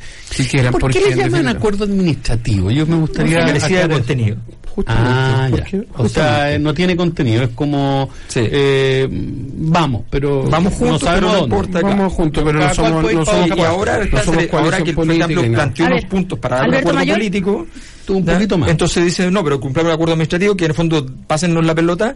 [0.49, 0.73] quieran.
[0.73, 2.69] ¿Por qué le llaman acuerdo administrativo?
[2.69, 3.43] Yo me gustaría...
[3.45, 4.37] Merecía de contenido.
[4.85, 5.81] Ah, ya.
[5.97, 11.39] O sea, no tiene contenido, es como eh, vamos, pero vamos juntos, no pero no
[11.39, 11.81] importa.
[11.81, 15.85] Vamos juntos, pero no somos, no somos, y ahora, no somos ahora que el planteó
[15.87, 17.67] unos puntos para dar un acuerdo político,
[18.07, 18.69] un poquito más.
[18.69, 22.15] Entonces dice, no, pero cumplir el acuerdo administrativo, que en el fondo pásennos la pelota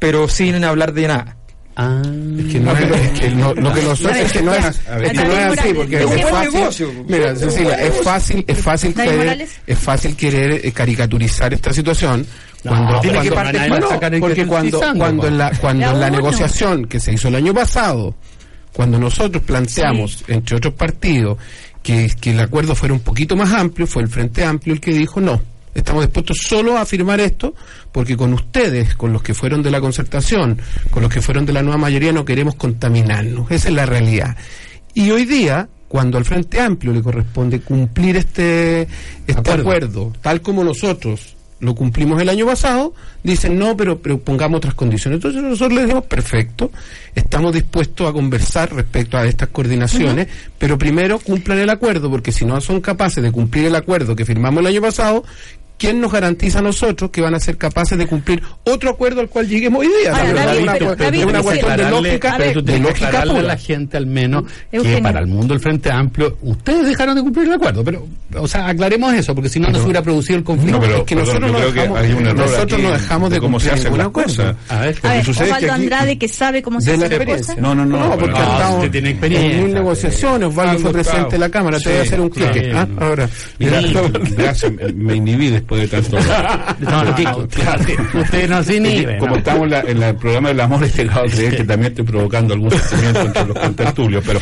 [0.00, 1.36] pero sin hablar de nada.
[1.76, 2.02] Ah,
[2.36, 5.12] es que no es, es que no, lo que nosotros es que no es, es
[5.12, 7.04] que no es así porque es fácil.
[7.06, 12.26] Mira Cecilia es fácil es fácil querer es fácil querer eh, caricaturizar esta situación
[12.62, 17.12] cuando, no, tiene que porque cuando cuando en la cuando en la negociación que se
[17.12, 18.16] hizo el año pasado
[18.72, 21.38] cuando nosotros planteamos, entre otros partidos,
[21.82, 24.92] que, que el acuerdo fuera un poquito más amplio, fue el Frente Amplio el que
[24.92, 25.40] dijo no.
[25.74, 27.54] Estamos dispuestos solo a firmar esto
[27.92, 30.60] porque con ustedes, con los que fueron de la concertación,
[30.90, 33.50] con los que fueron de la nueva mayoría, no queremos contaminarnos.
[33.50, 34.36] Esa es la realidad.
[34.94, 38.88] Y hoy día, cuando al Frente Amplio le corresponde cumplir este,
[39.26, 40.12] este acuerdo.
[40.20, 45.18] tal como nosotros lo cumplimos el año pasado, dicen no, pero, pero pongamos otras condiciones.
[45.18, 46.70] Entonces nosotros les decimos, perfecto,
[47.14, 50.26] estamos dispuestos a conversar respecto a estas coordinaciones,
[50.58, 54.24] pero primero cumplan el acuerdo, porque si no son capaces de cumplir el acuerdo que
[54.24, 55.22] firmamos el año pasado,
[55.80, 59.28] ¿quién nos garantiza a nosotros que van a ser capaces de cumplir otro acuerdo al
[59.28, 60.12] cual lleguemos hoy día?
[61.10, 65.20] es una cuestión de lógica, pero de lógica a la gente al menos que para
[65.20, 68.06] el mundo del Frente Amplio ustedes dejaron de cumplir el acuerdo, pero
[68.36, 70.78] o sea, aclaremos eso porque si no nos hubiera producido el conflicto.
[70.78, 74.56] No, pero, es que nosotros, no dejamos, nosotros no dejamos de cumplir ninguna cosa.
[74.68, 78.18] A ver, a ver Osvaldo Andrade que sabe cómo se hace la No, no, no,
[78.18, 78.38] porque
[78.74, 79.50] usted tiene experiencia.
[79.50, 82.50] En mil negociaciones, Osvaldo fue presidente de la Cámara, te voy a hacer un clic.
[82.74, 82.86] ¿ah?
[83.00, 83.28] Ahora,
[84.94, 86.18] me inhibí de tanto.
[86.80, 89.18] no, usted no se inhibe.
[89.18, 92.54] Como estamos en, el programa del amor, he llegado a creer que también estoy provocando
[92.54, 94.40] algún sentimiento entre los contertulios, pero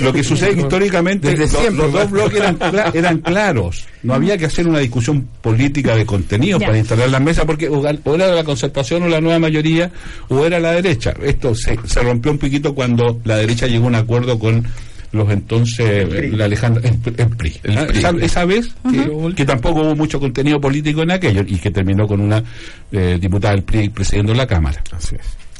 [0.00, 2.58] lo que sucede es que históricamente los, dos bloques eran,
[2.94, 3.86] eran claros.
[4.02, 7.84] No había que hacer una discusión política de contenido para instalar la mesa, porque o,
[7.86, 9.90] era la concertación o la nueva mayoría,
[10.28, 11.14] o era la derecha.
[11.22, 14.66] Esto se, se rompió un poquito cuando la derecha llegó a un acuerdo con
[15.12, 17.60] los entonces la Alejandra en, PRI.
[18.22, 18.74] Esa, vez
[19.34, 22.42] que, tampoco hubo mucho contenido político en aquello y que terminó con una
[22.92, 24.82] eh, diputada del PRI presidiendo la Cámara.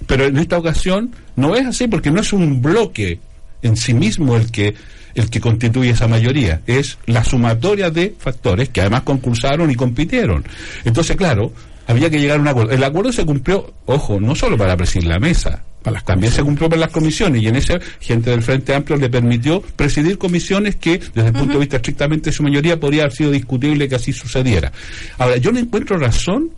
[0.07, 3.18] Pero en esta ocasión no es así porque no es un bloque
[3.62, 4.74] en sí mismo el que
[5.16, 10.44] el que constituye esa mayoría, es la sumatoria de factores que además concursaron y compitieron.
[10.84, 11.53] Entonces, claro,
[11.86, 12.72] había que llegar a un acuerdo.
[12.72, 15.64] El acuerdo se cumplió, ojo, no solo para presidir la mesa,
[16.05, 19.61] también se cumplió para las comisiones y en ese gente del Frente Amplio le permitió
[19.61, 23.30] presidir comisiones que desde el punto de vista estrictamente de su mayoría podría haber sido
[23.30, 24.72] discutible que así sucediera.
[25.18, 26.51] Ahora, yo no encuentro razón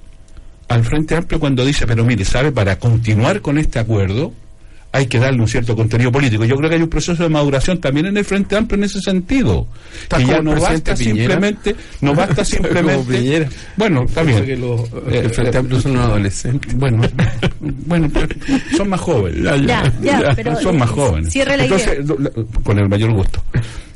[0.68, 4.32] al Frente Amplio cuando dice, pero mire, sabe, para continuar con este acuerdo,
[4.98, 6.44] hay que darle un cierto contenido político.
[6.44, 9.00] Yo creo que hay un proceso de maduración también en el Frente Amplio en ese
[9.00, 9.68] sentido.
[10.08, 13.48] Que ya no basta simplemente, no basta simplemente.
[13.76, 14.44] bueno, también.
[14.44, 16.74] Que los, eh, el Frente Amplio son adolescentes.
[16.74, 17.02] Bueno,
[17.60, 18.10] bueno,
[18.76, 19.42] son más jóvenes.
[19.42, 21.34] Ya, ya, pero son más jóvenes.
[21.36, 21.98] Entonces,
[22.64, 23.42] con el mayor gusto.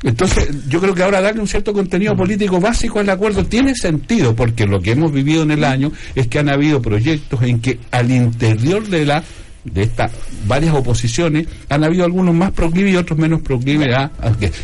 [0.03, 4.35] Entonces, yo creo que ahora darle un cierto contenido político básico al acuerdo tiene sentido,
[4.35, 7.79] porque lo que hemos vivido en el año es que han habido proyectos en que
[7.91, 9.23] al interior de la
[9.63, 10.11] de estas
[10.45, 14.11] varias oposiciones, han habido algunos más proclives y otros menos proclives a,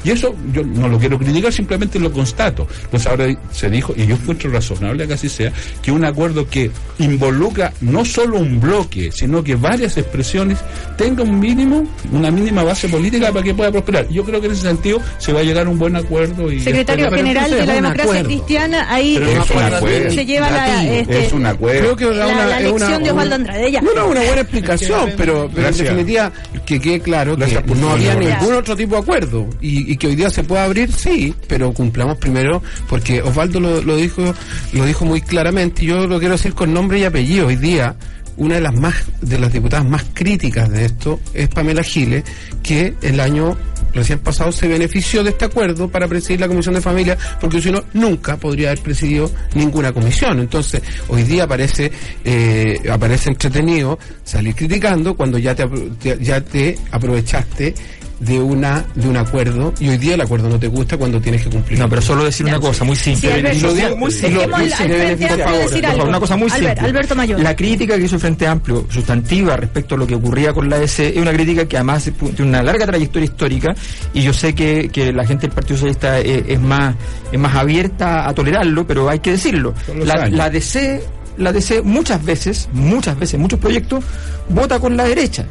[0.03, 2.67] Y eso yo no lo quiero criticar, simplemente lo constato.
[2.89, 6.71] Pues ahora se dijo, y yo encuentro razonable que así sea, que un acuerdo que
[6.99, 10.59] involucra no solo un bloque, sino que varias expresiones,
[10.97, 14.07] tenga un mínimo, una mínima base política para que pueda prosperar.
[14.09, 16.51] Yo creo que en ese sentido se va a llegar a un buen acuerdo.
[16.51, 19.19] y Secretario General de la Democracia Cristiana, ahí
[20.09, 21.95] se lleva la, este, es un acuerdo.
[21.95, 23.79] Creo que la, elección de Osvaldo Andrade.
[23.81, 26.31] una buena explicación pero, en definitiva
[26.65, 30.29] que quede claro que no había ningún otro tipo de acuerdo y, que hoy día
[30.29, 34.33] se pueda abrir, sí, pero cumplamos primero, porque Osvaldo lo, lo dijo
[34.73, 37.47] lo dijo muy claramente y yo lo quiero decir con nombre y apellido.
[37.47, 37.95] Hoy día
[38.39, 42.23] una de las más de las diputadas más críticas de esto es Pamela Giles,
[42.63, 43.57] que el año
[43.93, 47.71] recién pasado se benefició de este acuerdo para presidir la Comisión de Familia, porque si
[47.71, 50.39] no, nunca podría haber presidido ninguna comisión.
[50.39, 51.91] Entonces, hoy día aparece,
[52.23, 55.67] eh, aparece entretenido salir criticando cuando ya te,
[56.19, 57.73] ya te aprovechaste
[58.19, 61.43] de una de un acuerdo y hoy día el acuerdo no te gusta cuando tienes
[61.43, 61.79] que cumplir.
[61.79, 63.41] No, pero solo decir una cosa muy simple.
[63.61, 64.45] lo digo muy simple.
[64.45, 66.71] Una cosa muy simple.
[66.71, 67.39] Alberto Mayor.
[67.39, 70.77] La crítica que hizo el Frente Amplio sustantiva respecto a lo que ocurría con la
[70.81, 72.03] S es una crítica que además
[72.35, 73.75] tiene una larga trayectoria histórica
[74.13, 76.95] y yo sé que, que la gente del Partido Socialista es, más
[77.31, 79.73] es más abierta a tolerarlo, pero hay que decirlo.
[80.03, 81.01] La, la DC
[81.37, 84.03] la DC muchas veces, muchas veces, muchos proyectos
[84.49, 85.45] vota con la derecha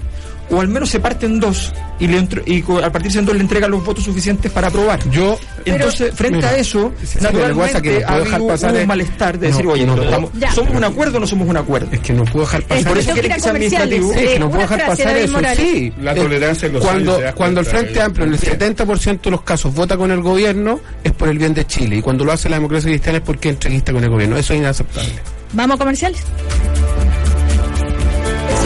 [0.50, 3.42] o al menos se parte en dos y, le y al partirse en dos le
[3.42, 4.98] entrega los votos suficientes para aprobar.
[5.10, 9.86] Yo, entonces, frente a eso, naturalmente que ha habido pasar un malestar de decir, oye,
[9.86, 9.96] no,
[10.54, 11.88] ¿somos un acuerdo o no somos un acuerdo?
[11.92, 14.12] Es que no puedo dejar pasar Por eso quiere que sea administrativo.
[14.12, 15.38] Es que no puedo dejar pasar eso.
[15.56, 19.74] Sí, la tolerancia los cuando, cuando el Frente Amplio en el 70% de los casos
[19.74, 21.96] vota con el gobierno, es por el bien de Chile.
[21.96, 24.36] Y cuando lo hace la democracia cristiana es porque entrevista con el gobierno.
[24.36, 25.12] Eso es inaceptable.
[25.52, 26.22] ¿Vamos a comerciales?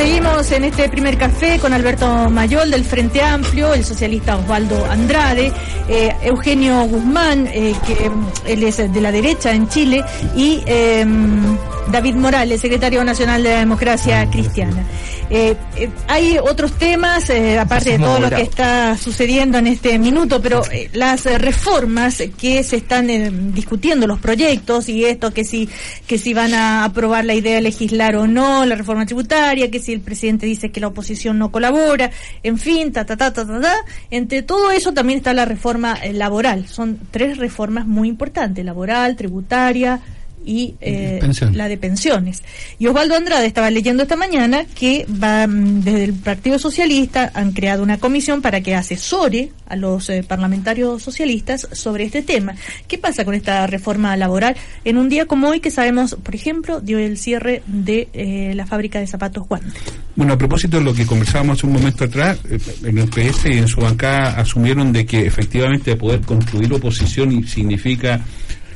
[0.02, 5.52] Seguimos en este primer café con Alberto Mayol del Frente Amplio, el socialista Osvaldo Andrade,
[5.88, 8.10] eh, Eugenio Guzmán, eh, que
[8.52, 10.60] él es de la derecha en Chile, y...
[10.66, 11.56] Em,
[11.90, 14.84] David Morales, secretario nacional de la democracia cristiana.
[15.30, 19.98] Eh, eh, hay otros temas, eh, aparte de todo lo que está sucediendo en este
[19.98, 20.62] minuto, pero
[20.92, 25.68] las reformas que se están discutiendo, los proyectos y esto, que si,
[26.06, 29.80] que si van a aprobar la idea de legislar o no, la reforma tributaria, que
[29.80, 32.10] si el presidente dice que la oposición no colabora,
[32.42, 33.74] en fin, ta, ta, ta, ta, ta, ta.
[34.10, 36.68] Entre todo eso también está la reforma laboral.
[36.68, 40.00] Son tres reformas muy importantes, laboral, tributaria,
[40.44, 41.20] y eh,
[41.52, 42.42] la de pensiones.
[42.78, 47.52] Y Osvaldo Andrade estaba leyendo esta mañana que va mm, desde el Partido Socialista han
[47.52, 52.54] creado una comisión para que asesore a los eh, parlamentarios socialistas sobre este tema.
[52.88, 56.80] ¿Qué pasa con esta reforma laboral en un día como hoy que sabemos, por ejemplo,
[56.80, 59.72] dio el cierre de eh, la fábrica de zapatos Guantes?
[60.14, 62.38] Bueno, a propósito de lo que conversábamos un momento atrás,
[62.82, 68.20] en el PS y en su bancada asumieron de que efectivamente poder construir oposición significa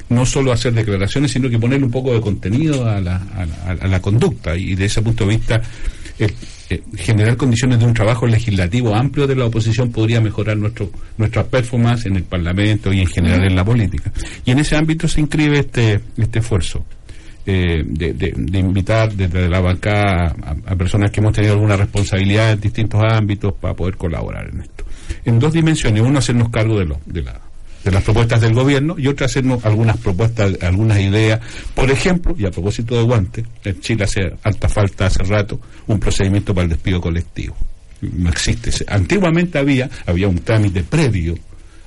[0.08, 3.16] no solo hacer declaraciones, sino que ponerle un poco de contenido a la,
[3.66, 4.56] a la, conducta.
[4.56, 5.60] Y de ese punto de vista,
[6.18, 6.28] eh,
[6.70, 11.46] eh, generar condiciones de un trabajo legislativo amplio de la oposición podría mejorar nuestro, nuestras
[11.46, 14.12] performance en el Parlamento y en general en la política.
[14.44, 16.84] Y en ese ámbito se inscribe este, este esfuerzo.
[17.48, 20.34] Eh, de, de, invitar desde la bancada
[20.66, 24.84] a, personas que hemos tenido alguna responsabilidad en distintos ámbitos para poder colaborar en esto.
[25.24, 26.02] En dos dimensiones.
[26.02, 27.40] Uno, hacernos cargo de, lo, de la
[27.86, 31.40] de las propuestas del gobierno y otra hacernos algunas propuestas, algunas ideas.
[31.72, 36.00] Por ejemplo, y a propósito de guantes, en Chile hace alta falta hace rato un
[36.00, 37.56] procedimiento para el despido colectivo.
[38.00, 38.72] No existe.
[38.88, 41.38] Antiguamente había, había un trámite previo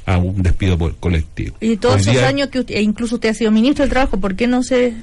[0.06, 1.58] a un despido colectivo.
[1.60, 4.38] Y todos esos años que usted, e incluso usted ha sido ministro del Trabajo, ¿por
[4.38, 4.94] qué no se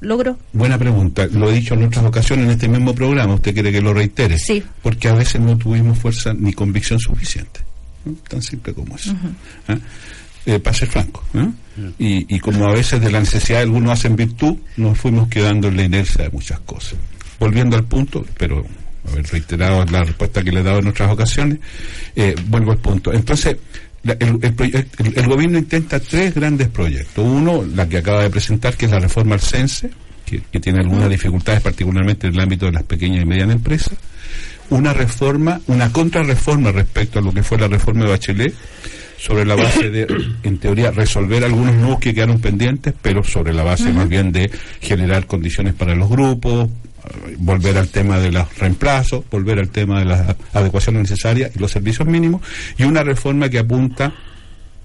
[0.00, 0.36] logró?
[0.52, 1.28] Buena pregunta.
[1.28, 3.34] Lo he dicho en otras ocasiones en este mismo programa.
[3.34, 4.40] ¿Usted quiere que lo reitere?
[4.40, 4.60] Sí.
[4.82, 7.60] Porque a veces no tuvimos fuerza ni convicción suficiente.
[8.28, 9.14] Tan simple como eso.
[10.46, 11.24] Eh, para ser franco.
[11.98, 15.82] Y, como a veces de la necesidad algunos hacen virtud, nos fuimos quedando en la
[15.82, 16.98] inercia de muchas cosas.
[17.40, 18.64] Volviendo al punto, pero
[19.10, 21.58] haber reiterado la respuesta que le he dado en otras ocasiones,
[22.14, 23.12] eh, vuelvo al punto.
[23.12, 23.56] Entonces,
[24.04, 27.24] el, gobierno intenta tres grandes proyectos.
[27.24, 29.90] Uno, la que acaba de presentar, que es la reforma al CENSE,
[30.24, 33.98] que, que tiene algunas dificultades, particularmente en el ámbito de las pequeñas y medianas empresas.
[34.70, 38.54] Una reforma, una contrarreforma respecto a lo que fue la reforma de Bachelet,
[39.18, 40.06] sobre la base de,
[40.42, 44.50] en teoría, resolver algunos nudos que quedaron pendientes, pero sobre la base más bien de
[44.80, 46.68] generar condiciones para los grupos,
[47.38, 51.70] volver al tema de los reemplazos, volver al tema de las adecuaciones necesarias y los
[51.70, 52.42] servicios mínimos,
[52.76, 54.12] y una reforma que apunta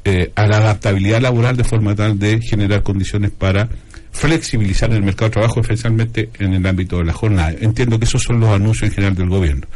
[0.04, 3.70] eh, a la adaptabilidad laboral de forma tal de generar condiciones para
[4.12, 7.54] flexibilizar el mercado de trabajo, especialmente en el ámbito de la jornada.
[7.60, 9.68] Entiendo que esos son los anuncios en general del gobierno.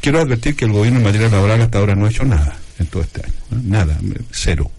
[0.00, 2.86] Quiero advertir que el gobierno en materia laboral hasta ahora no ha hecho nada en
[2.86, 3.62] todo este año.
[3.64, 3.98] Nada,
[4.30, 4.70] cero.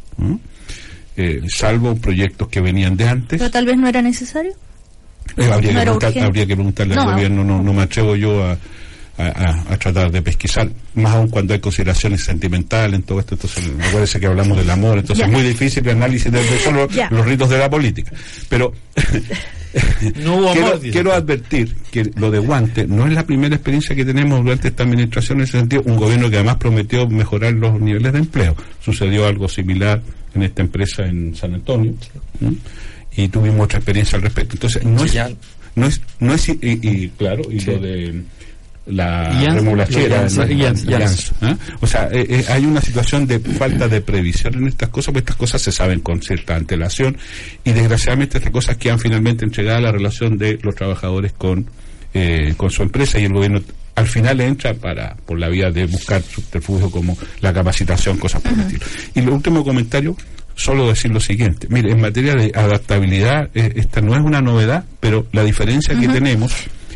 [1.18, 3.40] Eh, salvo proyectos que venían de antes.
[3.40, 4.54] Pero tal vez no era necesario.
[5.38, 8.58] Eh, habría, que preguntarle al gobierno, no, no me atrevo yo a,
[9.28, 13.36] a, tratar de pesquisar, más aún cuando hay consideraciones sentimentales en todo esto.
[13.36, 17.26] Entonces, parece que hablamos del amor, entonces es muy difícil el análisis de, solo los
[17.26, 18.12] ritos de la política.
[18.50, 18.74] Pero
[20.82, 24.84] quiero, advertir que lo de Guante no es la primera experiencia que tenemos durante esta
[24.84, 25.84] administración en ese sentido.
[25.86, 28.56] Un gobierno que además prometió mejorar los niveles de empleo.
[28.80, 30.02] Sucedió algo similar
[30.36, 31.94] en esta empresa en San Antonio.
[33.16, 34.56] Y tuvimos otra experiencia al respecto.
[34.56, 35.16] Entonces, no es,
[35.76, 38.24] no es, no es y, claro, y lo de
[38.92, 41.56] la remolachera, ¿eh?
[41.80, 45.20] o sea, eh, eh, hay una situación de falta de previsión en estas cosas, porque
[45.20, 47.18] estas cosas se saben con cierta antelación
[47.64, 51.68] y desgraciadamente estas cosas quedan finalmente entregadas a la relación de los trabajadores con,
[52.58, 53.62] con su empresa y el gobierno
[53.96, 58.54] al final entra para por la vía de buscar subterfugio como la capacitación, cosas por
[58.54, 58.86] el estilo.
[59.16, 60.16] Y el último comentario,
[60.56, 61.68] solo decir lo siguiente.
[61.70, 66.52] Mire, en materia de adaptabilidad, esta no es una novedad, pero la diferencia que tenemos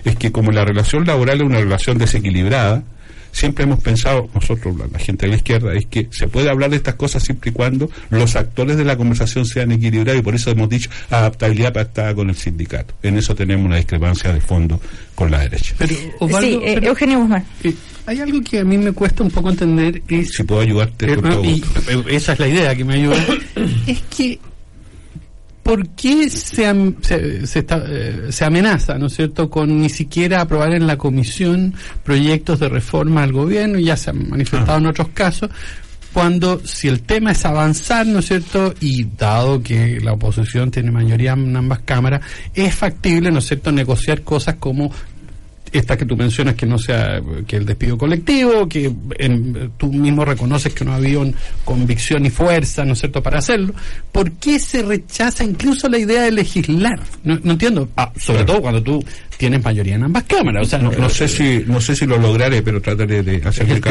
[0.05, 2.83] es que como la relación laboral es una relación desequilibrada,
[3.35, 6.77] siempre hemos pensado, nosotros, la, gente de la izquierda, es que se puede hablar de
[6.77, 10.51] estas cosas siempre y cuando los actores de la conversación sean equilibrados y por eso
[10.51, 12.93] hemos dicho adaptabilidad pactada con el sindicato.
[13.03, 14.79] En eso tenemos una discrepancia de fondo
[15.15, 15.75] con la derecha.
[15.77, 15.93] Pero,
[16.39, 17.45] sí, eh, Eugenio Guzmán.
[17.63, 17.75] Eh,
[18.05, 20.01] hay algo que a mí me cuesta un poco entender.
[20.07, 21.61] Es, si puedo ayudarte, eh,
[22.07, 23.17] esa es la idea que me ayuda.
[23.87, 24.39] es que
[25.65, 30.75] ¿por qué se, se, está, eh, se, amenaza, ¿no es cierto?, con ni siquiera aprobar
[30.75, 35.07] en la comisión proyectos de reforma al gobierno, y ya se han manifestado en otros
[35.09, 35.49] casos,
[36.13, 40.91] cuando si el tema es avanzar, ¿no es cierto?, y dado que la oposición tiene
[40.91, 42.21] mayoría en ambas cámaras,
[42.53, 44.91] es factible, ¿no es cierto?, negociar cosas como
[45.77, 48.91] esta que tú mencionas que no sea que el despido colectivo, que
[49.77, 51.19] tú mismo reconoces que no había
[51.63, 53.73] convicción y fuerza, ¿no es cierto?, para hacerlo.
[54.11, 56.99] ¿Por qué se rechaza incluso la idea de legislar?
[57.23, 59.03] No, entiendo, ah, sobre todo cuando tú
[59.37, 60.63] tienes mayoría en ambas cámaras.
[60.63, 63.69] O sea, no, no sé si no sé si lo lograré, pero trataré de hacer
[63.69, 63.81] el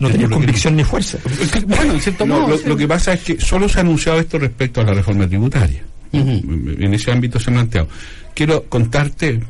[0.00, 1.18] no tenía convicción ni fuerza.
[1.66, 2.56] Bueno, en cierto modo.
[2.66, 5.82] Lo, que pasa es que solo se ha anunciado esto respecto a la reforma tributaria.
[6.12, 7.88] En ese ámbito se ha planteado.
[8.36, 9.40] Quiero contarte,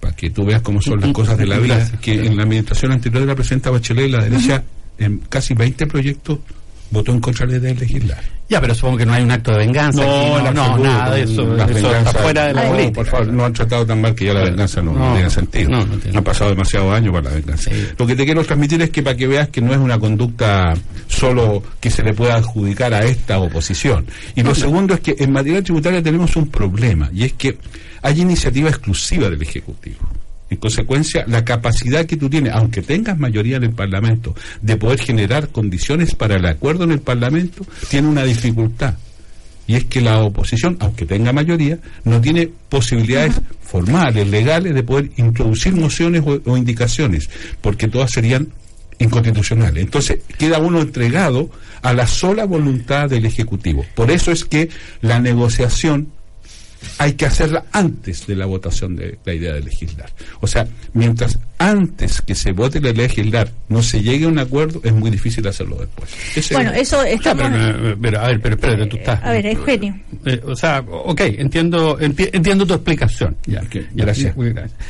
[0.00, 2.92] para que tú veas cómo son las cosas de la vida, que en la administración
[2.92, 4.62] anterior de la presidenta Bachelet, la derecha,
[4.98, 6.40] en casi 20 proyectos
[6.90, 8.22] votó en contra de legislar.
[8.50, 10.02] Ya, pero supongo que no hay un acto de venganza.
[10.02, 11.56] No, no, no, nada de eso.
[11.56, 12.92] eso está fuera de la política.
[12.92, 15.70] Por favor, no han tratado tan mal que ya la venganza no, tiene sentido.
[15.70, 17.70] No, no Han pasado demasiados años para la venganza.
[17.98, 20.74] Lo que te quiero transmitir es que para que veas que no es una conducta
[21.08, 24.06] solo que se le pueda adjudicar a esta oposición.
[24.34, 27.58] Y lo segundo es que en materia tributaria tenemos un problema, y es que
[28.04, 29.98] hay iniciativa exclusiva del Ejecutivo.
[30.50, 35.00] En consecuencia, la capacidad que tú tienes, aunque tengas mayoría en el Parlamento, de poder
[35.00, 38.94] generar condiciones para el acuerdo en el Parlamento, tiene una dificultad.
[39.66, 45.10] Y es que la oposición, aunque tenga mayoría, no tiene posibilidades formales, legales, de poder
[45.16, 47.30] introducir mociones o, indicaciones,
[47.62, 48.48] porque todas serían
[48.98, 49.82] inconstitucionales.
[49.82, 51.50] Entonces, queda uno entregado
[51.80, 53.86] a la sola voluntad del Ejecutivo.
[53.94, 54.68] Por eso es que
[55.00, 56.08] la negociación
[56.98, 60.10] hay que hacerla antes de la votación de la idea de legislar.
[60.40, 64.80] O sea, mientras antes que se vote la legislar no se llegue a un acuerdo,
[64.84, 66.50] es muy difícil hacerlo después.
[66.52, 67.34] bueno, eso está...
[67.34, 69.22] Pero, a ver, pero espérate, tú estás...
[69.22, 69.94] A ver, Eugenio.
[70.24, 73.36] Eh, o sea, ok, entiendo entiendo tu explicación.
[73.46, 73.62] Ya,
[73.94, 74.34] gracias.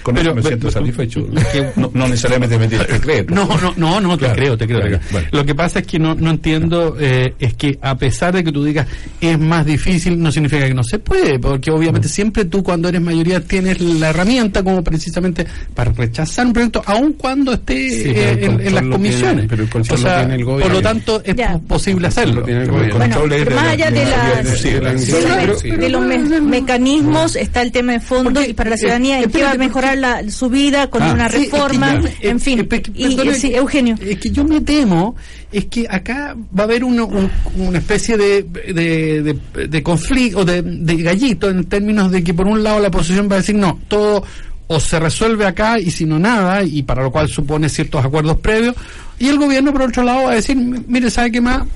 [0.02, 1.26] Con eso me siento satisfecho.
[1.76, 3.26] no, necesariamente me tienes que creer.
[3.34, 5.00] No, no, no, no, te creo, te creo.
[5.32, 8.52] Lo que pasa es que no, no entiendo, eh, es que a pesar de que
[8.52, 8.86] tú digas
[9.20, 12.10] es más difícil, no significa que no se puede, porque obviamente mm.
[12.10, 17.12] siempre tú cuando eres mayoría tienes la herramienta como precisamente para rechazar un proyecto, aun
[17.12, 19.46] cuando esté eh, en, las comisiones.
[19.48, 21.36] pero el o sea, por lo tanto, es
[21.66, 22.46] posible hacerlo.
[23.55, 29.30] más allá de, los mecanismos está el tema de fondo y para la ciudadanía en
[29.30, 32.66] qué va a mejorar la, su vida con ah, una reforma, en fin.
[32.94, 33.96] y, Eugenio.
[34.00, 35.14] Es que yo me temo
[35.55, 39.36] es que acá va a haber una especie de, de,
[39.68, 43.34] de, conflicto, de, de gallito, en términos de que por un lado la oposición va
[43.34, 44.24] a decir no, todo
[44.66, 48.38] o se resuelve acá y si no nada, y para lo cual supone ciertos acuerdos
[48.38, 48.74] previos,
[49.18, 51.66] y el gobierno por otro lado va a decir, mire, ¿sabe qué más?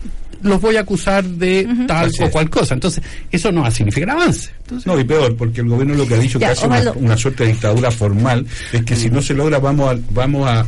[0.40, 2.74] Los voy a acusar de tal o cual cosa.
[2.74, 4.50] Entonces, eso no va a significar avance.
[4.84, 7.52] no, y peor, porque el gobierno lo que ha dicho que hace una, suerte de
[7.52, 10.64] dictadura formal es que si no se logra vamos a, vamos a,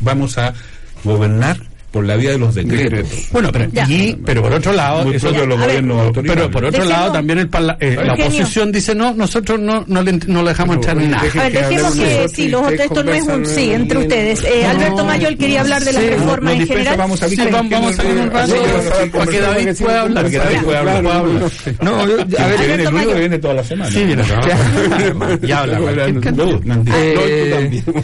[0.00, 0.52] vamos a
[1.04, 3.08] gobernar por la vía de los decretos.
[3.30, 3.70] Bueno, pero,
[4.24, 5.12] pero por otro lado,
[6.12, 10.14] pero por otro lado también el eh, la oposición dice no, nosotros no no le,
[10.26, 11.22] no le dejamos entrar ni nada.
[11.22, 14.42] A ver, dejemos que sí, los esto no es un sí entre ustedes.
[14.42, 16.96] Eh, Alberto Mayol quería hablar de la reforma en general.
[16.96, 17.26] Vamos a
[17.70, 18.54] vamos a ver un rato
[19.12, 20.30] para que David pueda hablar.
[20.30, 21.04] Que David pueda hablar.
[21.80, 23.90] No, a ver, viene el que viene toda la semana.
[23.92, 24.24] Sí, viene.
[25.42, 25.78] Ya habla.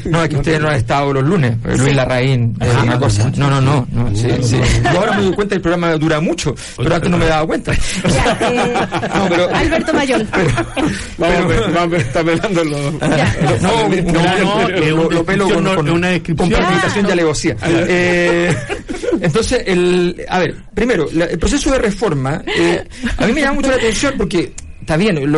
[0.05, 1.57] No, es que ustedes no han estado los lunes.
[1.77, 3.33] Luis Larraín, una cosa.
[3.37, 4.61] No, no, no no, sí, sí.
[4.83, 7.47] Yo ahora me doy cuenta que el programa dura mucho, pero antes no me daba
[7.47, 7.73] cuenta.
[7.73, 7.79] Eh,
[9.15, 10.27] no, pero, Alberto Mayor.
[11.75, 12.95] vamos, está pelando los.
[13.61, 16.51] No, no, no, lo pelo con, con, una descripción.
[16.51, 17.57] Con ya le vocía.
[17.65, 18.55] Eh,
[19.21, 22.87] entonces, el, a ver, primero, el proceso de reforma, eh,
[23.19, 24.53] a mí me llama mucho la atención porque
[24.91, 25.33] está bien,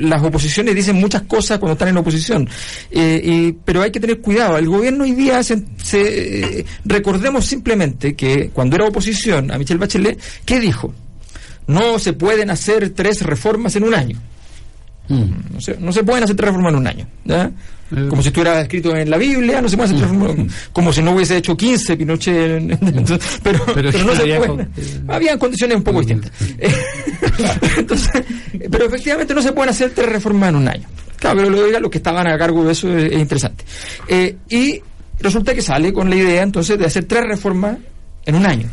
[0.00, 2.48] las oposiciones dicen muchas cosas cuando están en oposición,
[2.90, 4.56] eh, pero hay que tener cuidado.
[4.56, 10.18] El gobierno hoy día, se, eh, recordemos simplemente que cuando era oposición a Michelle Bachelet,
[10.46, 10.94] ¿qué dijo?
[11.66, 14.18] No se pueden hacer tres reformas en un año.
[15.08, 15.54] Mm.
[15.54, 17.06] No, se, no se pueden hacer tres reformas en un año.
[17.24, 17.50] ¿ya?
[17.94, 18.06] Eh.
[18.08, 20.48] como si estuviera escrito en la Biblia, no se puede hacer mm.
[20.72, 22.78] como si no hubiese hecho 15 Pinochet,
[23.44, 24.68] pero, pero, no se puede.
[25.06, 26.32] Habían condiciones un poco distintas.
[27.78, 28.10] Entonces,
[28.70, 30.88] pero efectivamente no se pueden hacer tres reformas en un año.
[31.16, 33.64] Claro, pero lo diga, los que estaban a cargo de eso es, interesante.
[34.08, 34.82] Eh, y
[35.20, 37.78] resulta que sale con la idea entonces de hacer tres reformas
[38.24, 38.68] en un año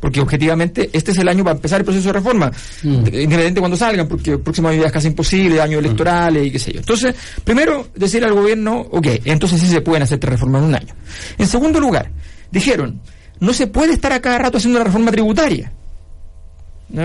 [0.00, 2.50] porque objetivamente este es el año para empezar el proceso de reforma,
[2.82, 2.88] mm.
[2.88, 5.84] independiente cuando salgan, porque el próximo año ya es casi imposible, años mm.
[5.84, 6.80] electorales y qué sé yo.
[6.80, 7.14] Entonces,
[7.44, 10.94] primero, decir al gobierno, ok, entonces sí se pueden hacer tres reformas en un año.
[11.38, 12.10] En segundo lugar,
[12.50, 13.00] dijeron,
[13.40, 15.72] no se puede estar a cada rato haciendo una reforma tributaria.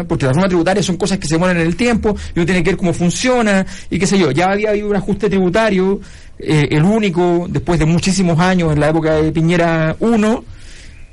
[0.07, 2.63] porque las reformas tributarias son cosas que se mueven en el tiempo y uno tiene
[2.63, 4.31] que ver cómo funciona y qué sé yo.
[4.31, 5.99] Ya había habido un ajuste tributario,
[6.37, 10.43] eh, el único, después de muchísimos años, en la época de Piñera 1,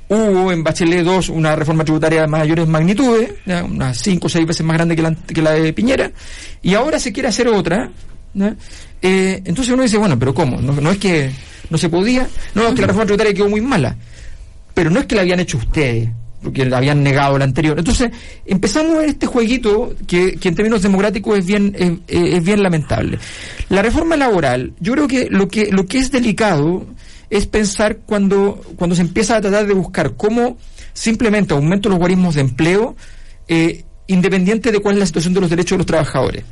[0.09, 4.65] Hubo en Bachelet 2 una reforma tributaria de mayores magnitudes, unas 5 o 6 veces
[4.65, 6.11] más grande que la, que la, de Piñera,
[6.61, 7.91] y ahora se quiere hacer otra.
[9.01, 10.61] Eh, entonces uno dice, bueno, pero ¿cómo?
[10.61, 11.31] No, es que
[11.69, 13.97] no se podía, no, es que la reforma tributaria quedó muy mala,
[14.73, 16.09] pero no es que la habían hecho ustedes,
[16.41, 17.77] porque habían negado la anterior.
[17.77, 18.09] Entonces,
[18.45, 23.19] empezamos este jueguito que, en términos democráticos es bien, es, bien lamentable.
[23.67, 26.85] La reforma laboral, yo creo que lo que, lo que es delicado
[27.29, 30.57] es pensar cuando, cuando se empieza a tratar de buscar cómo
[30.93, 32.95] simplemente aumento los guarismos de empleo,
[33.47, 36.43] eh, independiente de cuál es la situación de los derechos de los trabajadores.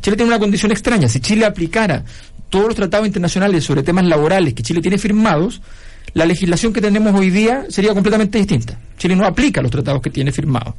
[0.00, 1.08] Chile tiene una condición extraña.
[1.08, 2.04] Si Chile aplicara
[2.50, 5.62] todos los tratados internacionales sobre temas laborales que Chile tiene firmados,
[6.14, 8.78] la legislación que tenemos hoy día sería completamente distinta.
[8.98, 10.74] Chile no aplica los tratados que tiene firmados.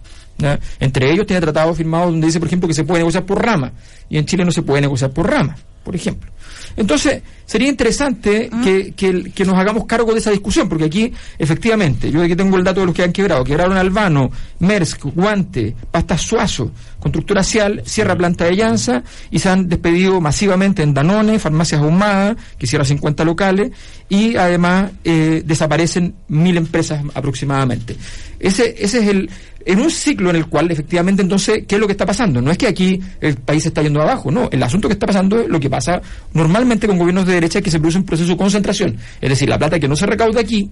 [0.79, 3.71] Entre ellos tiene tratados firmados donde dice, por ejemplo, que se puede negociar por rama,
[4.09, 6.29] y en Chile no se puede negociar por rama, por ejemplo.
[6.75, 8.61] Entonces, sería interesante ah.
[8.63, 12.79] que, nos hagamos cargo de esa discusión, porque aquí, efectivamente, yo aquí tengo el dato
[12.81, 13.43] de los que han quebrado.
[13.43, 16.71] Quebraron Albano, Mersk, Guante, Pasta Suazo,
[17.03, 22.37] Constructora Cial, cierra planta de Llanza y se han despedido masivamente en Danone, Farmacias Ahumada,
[22.57, 23.71] que cierra 50 locales,
[24.07, 27.97] y además eh, desaparecen mil empresas aproximadamente.
[28.39, 29.29] Ese, ese es el,
[29.65, 32.41] en un ciclo en el cual efectivamente entonces, ¿qué es lo que está pasando?
[32.41, 35.41] No es que aquí el país está yendo abajo, no, el asunto que está pasando
[35.41, 36.01] es lo que pasa
[36.33, 39.59] normalmente con gobiernos de derecha que se produce un proceso de concentración, es decir, la
[39.59, 40.71] plata que no se recauda aquí,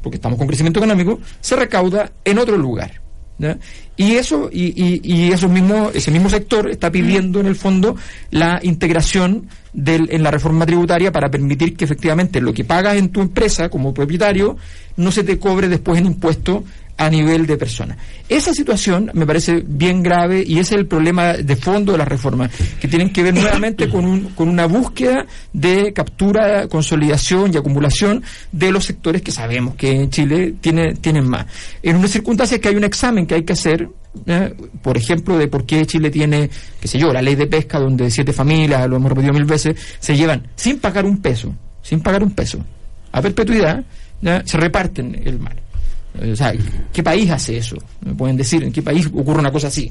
[0.00, 2.99] porque estamos con crecimiento económico, se recauda en otro lugar.
[3.96, 7.96] Y eso, y, y, y eso mismo, ese mismo sector está pidiendo en el fondo
[8.30, 13.10] la integración del, en la reforma tributaria para permitir que efectivamente lo que pagas en
[13.10, 14.56] tu empresa como propietario
[14.96, 16.64] no se te cobre después en impuestos
[17.00, 17.96] a nivel de personas.
[18.28, 22.06] Esa situación me parece bien grave y ese es el problema de fondo de las
[22.06, 27.56] reformas, que tienen que ver nuevamente con, un, con una búsqueda de captura, consolidación y
[27.56, 28.22] acumulación
[28.52, 31.46] de los sectores que sabemos que en Chile tiene, tienen más.
[31.82, 33.88] En una circunstancia que hay un examen que hay que hacer,
[34.26, 34.54] ¿eh?
[34.82, 38.10] por ejemplo, de por qué Chile tiene, qué sé yo, la ley de pesca, donde
[38.10, 42.22] siete familias, lo hemos repetido mil veces, se llevan sin pagar un peso, sin pagar
[42.22, 42.62] un peso,
[43.10, 43.82] a perpetuidad,
[44.44, 45.56] se reparten el mal.
[46.18, 46.52] O sea,
[46.92, 47.76] ¿qué país hace eso?
[48.04, 49.90] Me pueden decir, ¿en qué país ocurre una cosa así?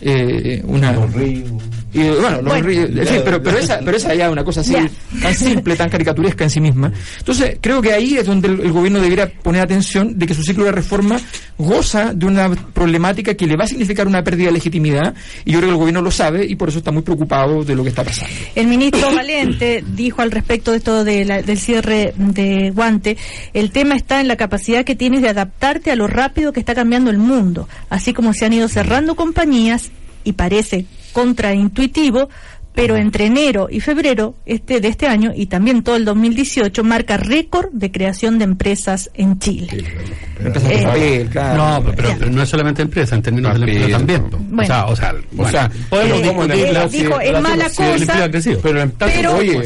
[0.00, 1.50] Eh, una los ríos.
[1.92, 2.90] Y, bueno, los ríos,
[3.24, 4.74] pero, pero, esa, pero esa ya es una cosa así,
[5.22, 6.92] tan simple, tan caricaturesca en sí misma.
[7.18, 10.64] Entonces, creo que ahí es donde el, gobierno debería poner atención de que su ciclo
[10.64, 11.18] de reforma
[11.56, 15.14] goza de una problemática que le va a significar una pérdida de legitimidad,
[15.46, 17.74] y yo creo que el gobierno lo sabe y por eso está muy preocupado de
[17.74, 18.34] lo que está pasando.
[18.54, 23.16] El ministro Valente dijo al respecto de esto de del cierre de guante,
[23.54, 26.74] el tema está en la capacidad que tienes de adaptarte a lo rápido que está
[26.74, 29.87] cambiando el mundo, así como se han ido cerrando compañías
[30.28, 32.28] y parece contraintuitivo,
[32.74, 37.16] pero entre enero y febrero este de este año y también todo el 2018 marca
[37.16, 39.84] récord de creación de empresas en Chile.
[40.40, 44.24] Eh, no, pero, no es solamente empresa, en términos del empleo también.
[44.56, 48.30] o sea, o sea, o sea podemos eh, dijo, es mala cosa,
[48.62, 49.62] pero, pero, oye,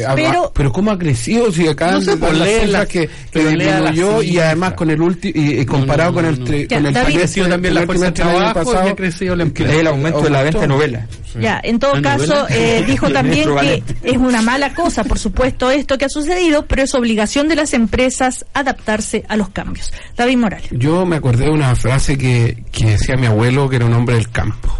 [0.53, 4.73] pero, ¿cómo ha crecido si acá no sé, por las que, que disminuyó y además
[4.73, 8.73] con el último y, comparado con el con el crecido también la fuerza de trabajo
[8.73, 9.79] y ha crecido el empleo.
[9.79, 11.07] El aumento de la venta de novelas.
[11.39, 15.97] Ya, en todo caso, eh, dijo también que es una mala cosa, por supuesto, esto
[15.97, 19.91] que ha sucedido, pero es obligación de las empresas adaptarse a los cambios.
[20.15, 20.69] David Morales.
[20.71, 24.15] Yo me acordé de una frase que, que decía mi abuelo, que era un hombre
[24.15, 24.79] del campo.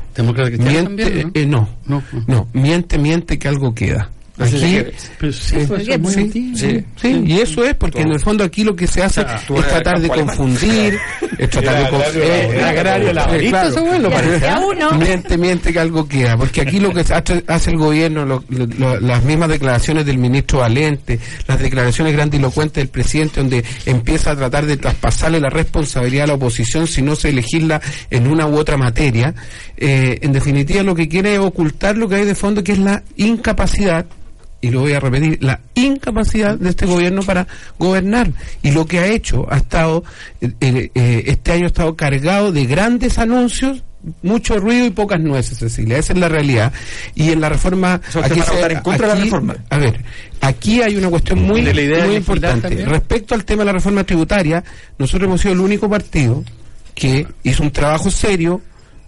[0.59, 1.67] Miente, eh, ¿no?
[1.87, 4.09] no, no, miente, miente que algo queda.
[4.39, 4.57] Aquí,
[5.31, 9.45] sí, sí, y eso es porque en el fondo aquí lo que se hace es
[9.45, 10.99] tratar de confundir,
[11.37, 12.23] es tratar de confundir.
[14.97, 17.01] Miente, miente que algo queda, porque aquí lo que
[17.47, 23.63] hace el gobierno, las mismas declaraciones del ministro Valente, las declaraciones grandilocuentes del presidente, donde
[23.85, 27.79] empieza a tratar de traspasarle la responsabilidad a la oposición si no se legisla
[28.09, 29.35] en una u otra materia,
[29.77, 32.79] eh, en definitiva lo que quiere es ocultar lo que hay de fondo, que es
[32.79, 34.07] la incapacidad
[34.63, 37.45] y lo voy a repetir, la incapacidad de este gobierno para
[37.77, 38.31] gobernar.
[38.61, 40.05] Y lo que ha hecho ha estado,
[40.39, 43.83] eh, eh, eh, este año ha estado cargado de grandes anuncios
[44.21, 45.97] mucho ruido y pocas nueces, Cecilia.
[45.97, 46.71] Esa es la realidad.
[47.13, 47.99] Y en la reforma...
[48.21, 48.39] aquí
[48.69, 49.55] en contra de la reforma.
[49.69, 50.01] A ver,
[50.39, 52.85] aquí hay una cuestión muy, muy importante.
[52.85, 54.63] Respecto al tema de la reforma tributaria,
[54.97, 56.41] nosotros hemos sido el único partido
[56.95, 58.61] que hizo un trabajo serio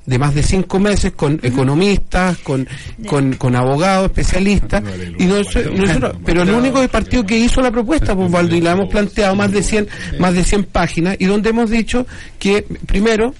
[0.05, 2.67] de más de cinco meses con economistas, con,
[3.07, 4.83] con, abogados, especialistas,
[5.17, 8.89] y nosotros, pero el único partido que hizo la propuesta, pues Valdo, y la hemos
[8.89, 9.87] planteado más de 100,
[10.19, 12.05] más de 100 páginas, y donde hemos dicho
[12.37, 13.33] que, primero,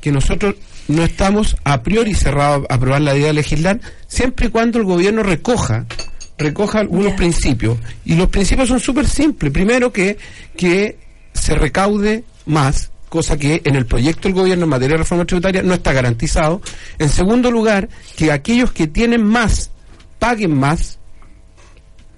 [0.00, 0.56] que nosotros
[0.88, 4.84] no estamos a priori cerrados a aprobar la idea de legislar, siempre y cuando el
[4.84, 5.86] gobierno recoja
[6.40, 7.78] recoja algunos principios.
[8.04, 9.52] Y los principios son súper simples.
[9.52, 10.18] Primero que,
[10.56, 10.96] que
[11.32, 15.62] se recaude más, cosa que en el proyecto del gobierno en materia de reforma tributaria
[15.62, 16.62] no está garantizado.
[16.98, 19.70] En segundo lugar, que aquellos que tienen más
[20.18, 20.99] paguen más.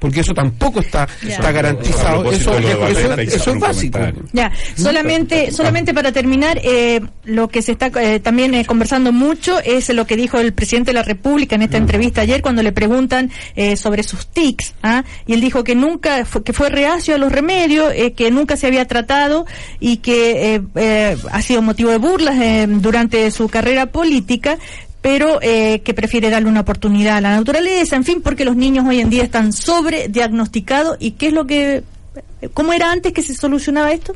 [0.03, 2.33] Porque eso tampoco está, está garantizado.
[2.33, 4.01] Eso, es básico.
[4.33, 9.61] Ya, solamente, solamente para terminar, eh, lo que se está eh, también eh, conversando mucho
[9.61, 11.83] es lo que dijo el presidente de la República en esta mm.
[11.83, 13.31] entrevista ayer cuando le preguntan
[13.77, 15.05] sobre sus tics, ¿ah?
[15.25, 18.67] y él dijo que nunca, fue, que fue reacio a los remedios, que nunca se
[18.67, 19.47] había tratado
[19.79, 20.61] y que
[21.31, 22.35] ha sido motivo de burlas
[22.83, 24.59] durante su carrera política,
[25.03, 28.87] pero eh, que prefiere darle una oportunidad a la naturaleza, en fin, porque los niños
[28.87, 31.83] hoy en día están sobrediagnosticados y qué es lo que,
[32.55, 34.15] ¿cómo era antes que se solucionaba esto?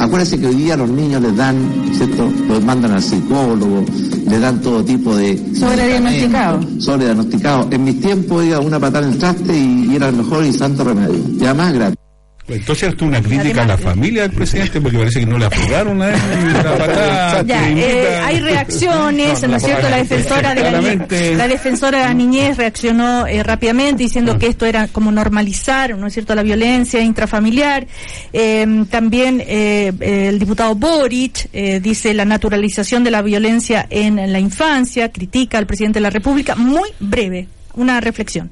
[0.00, 1.56] Acuérdense que hoy día los niños les dan,
[1.94, 2.30] ¿cierto?
[2.48, 3.84] Los mandan al psicólogo,
[4.28, 5.38] les dan todo tipo de...
[5.54, 6.60] Sobrediagnosticado.
[6.80, 7.68] Sobrediagnosticado.
[7.70, 10.82] En mis tiempos, iba una patada en el traste y, era el mejor y santo
[10.82, 11.22] remedio.
[11.40, 12.07] Y además gratis.
[12.48, 15.44] Entonces esto es una crítica a la familia del presidente porque parece que no le
[15.44, 16.18] aprobaron a él
[16.52, 19.88] la eh, hay reacciones, ¿no es cierto?
[19.88, 24.38] La defensora de la, la defensora de la niñez reaccionó eh, rápidamente diciendo ah.
[24.38, 27.86] que esto era como normalizar, ¿no es cierto?, la violencia intrafamiliar.
[28.32, 35.10] Em, también eh, el diputado Boric dice la naturalización de la violencia en la infancia,
[35.12, 36.54] critica al presidente de la República.
[36.54, 38.50] Muy breve, una reflexión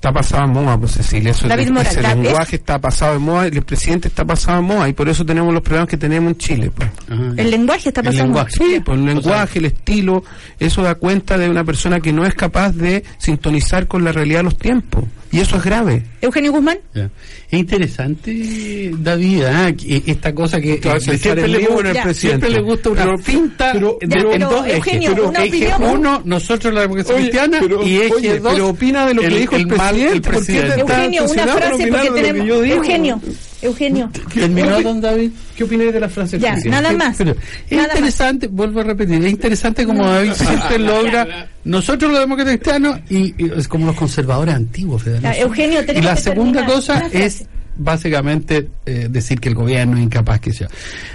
[0.00, 1.32] está pasado de moda, pues Cecilia.
[1.32, 5.10] Eso el lenguaje está pasado de moda, el presidente está pasado de moda y por
[5.10, 6.72] eso tenemos los problemas que tenemos en Chile.
[6.74, 6.88] Pues.
[7.36, 8.46] el lenguaje está pasado de moda.
[8.48, 10.24] Sí, pues el lenguaje, el estilo,
[10.58, 14.38] eso da cuenta de una persona que no es capaz de sintonizar con la realidad
[14.38, 15.04] de los tiempos.
[15.32, 16.02] Y eso es grave.
[16.20, 16.78] Eugenio Guzmán.
[16.94, 20.02] Es interesante, David, ¿eh?
[20.06, 25.10] esta cosa que siempre, le, gusta, siempre le gusta una pinta pero, de, dos Eugenio,
[25.14, 29.14] pero, una eje uno, nosotros la democracia cristiana, y eje oye, dos, pero opina de
[29.14, 30.12] lo que dijo el, presidente.
[30.12, 30.80] El presidente.
[30.80, 32.66] Eugenio, una frase porque tenemos...
[32.66, 33.20] Eugenio,
[33.62, 34.10] Eugenio.
[34.32, 35.30] ¿Terminó, don David?
[35.56, 36.38] ¿Qué opinas de la frase?
[36.38, 37.20] Ya, nada más.
[37.20, 37.36] es
[37.70, 43.34] interesante, vuelvo a repetir, es interesante como David siempre logra, nosotros los demócratas cristianos y,
[43.56, 45.02] es como los conservadores antiguos.
[45.06, 47.46] Eugenio, y la segunda cosa es
[47.76, 50.68] básicamente eh, decir que el gobierno es incapaz que sea.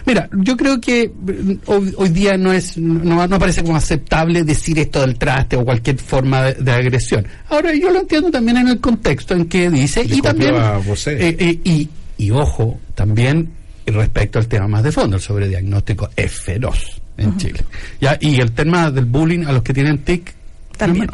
[0.06, 4.80] Mira, yo creo que mm, hoy, día no es no, no, parece como aceptable decir
[4.80, 7.28] esto del traste o cualquier forma de, agresión.
[7.50, 11.60] Ahora yo lo entiendo también en el contexto en que dice y también eh, eh,
[11.64, 13.52] y y ojo, también
[13.86, 17.64] respecto al tema más de fondo, el sobrediagnóstico es feroz en Chile.
[18.02, 18.18] ¿Ya?
[18.20, 20.34] Y el tema del bullying a los que tienen TIC
[20.78, 21.10] también.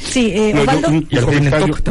[0.00, 1.02] Sí, eh, un,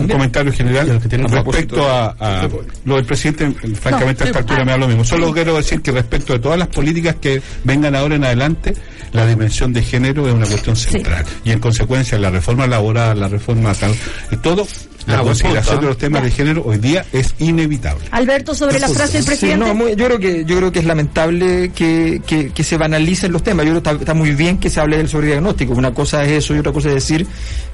[0.08, 2.50] comentario, general respecto a,
[2.86, 5.04] lo del presidente, francamente a esta altura me da lo mismo.
[5.04, 8.74] Solo quiero decir que respecto de todas las políticas que vengan ahora en adelante,
[9.12, 11.26] la dimensión de género es una cuestión central.
[11.44, 13.94] Y en consecuencia, la reforma laboral, la reforma tal,
[14.32, 14.68] y todo
[15.06, 18.06] la ah, consideración de los temas de género hoy día es inevitable.
[18.12, 19.96] Alberto, sobre la frase del presidente.
[19.98, 23.66] yo creo que yo creo que es lamentable que, que, se banalicen los temas.
[23.66, 25.74] Yo creo que está, muy bien que se hable del sobrediagnóstico.
[25.74, 27.28] Una cosa es eso y otra cosa es decir,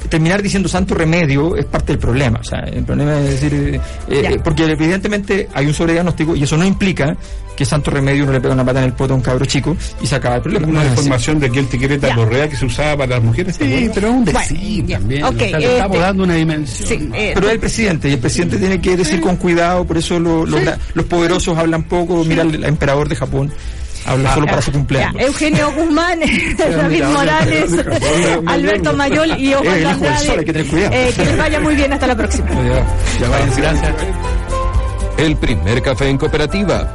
[0.10, 2.40] terminar diciendo santo remedio es parte del problema.
[2.40, 6.58] O sea, el problema es decir, eh, eh, porque evidentemente hay un sobrediagnóstico y eso
[6.58, 7.16] no implica
[7.60, 9.76] que santo remedio uno le pega una pata en el poto a un cabro chico
[10.02, 10.66] y se acaba el problema.
[10.66, 13.58] Una información de que el tiqueta correa que se usaba para las mujeres.
[13.60, 15.26] Sí, pero un sí, también.
[15.26, 17.14] Okay, estamos este, dando una dimensión.
[17.14, 20.18] Eh, pero es el presidente y el presidente tiene que decir con cuidado, por eso
[20.22, 22.24] los poderosos hablan poco.
[22.24, 23.52] Mira el emperador de Japón
[24.06, 25.22] habla solo para su cumpleaños.
[25.22, 26.22] Eugenio Guzmán,
[26.58, 27.72] David Morales,
[28.46, 30.46] Alberto Mayol y Ojalá Andrade.
[30.46, 32.48] que, eh, que les vaya muy bien, hasta la próxima.
[33.20, 33.96] Gracias.
[35.20, 36.94] El primer café en cooperativa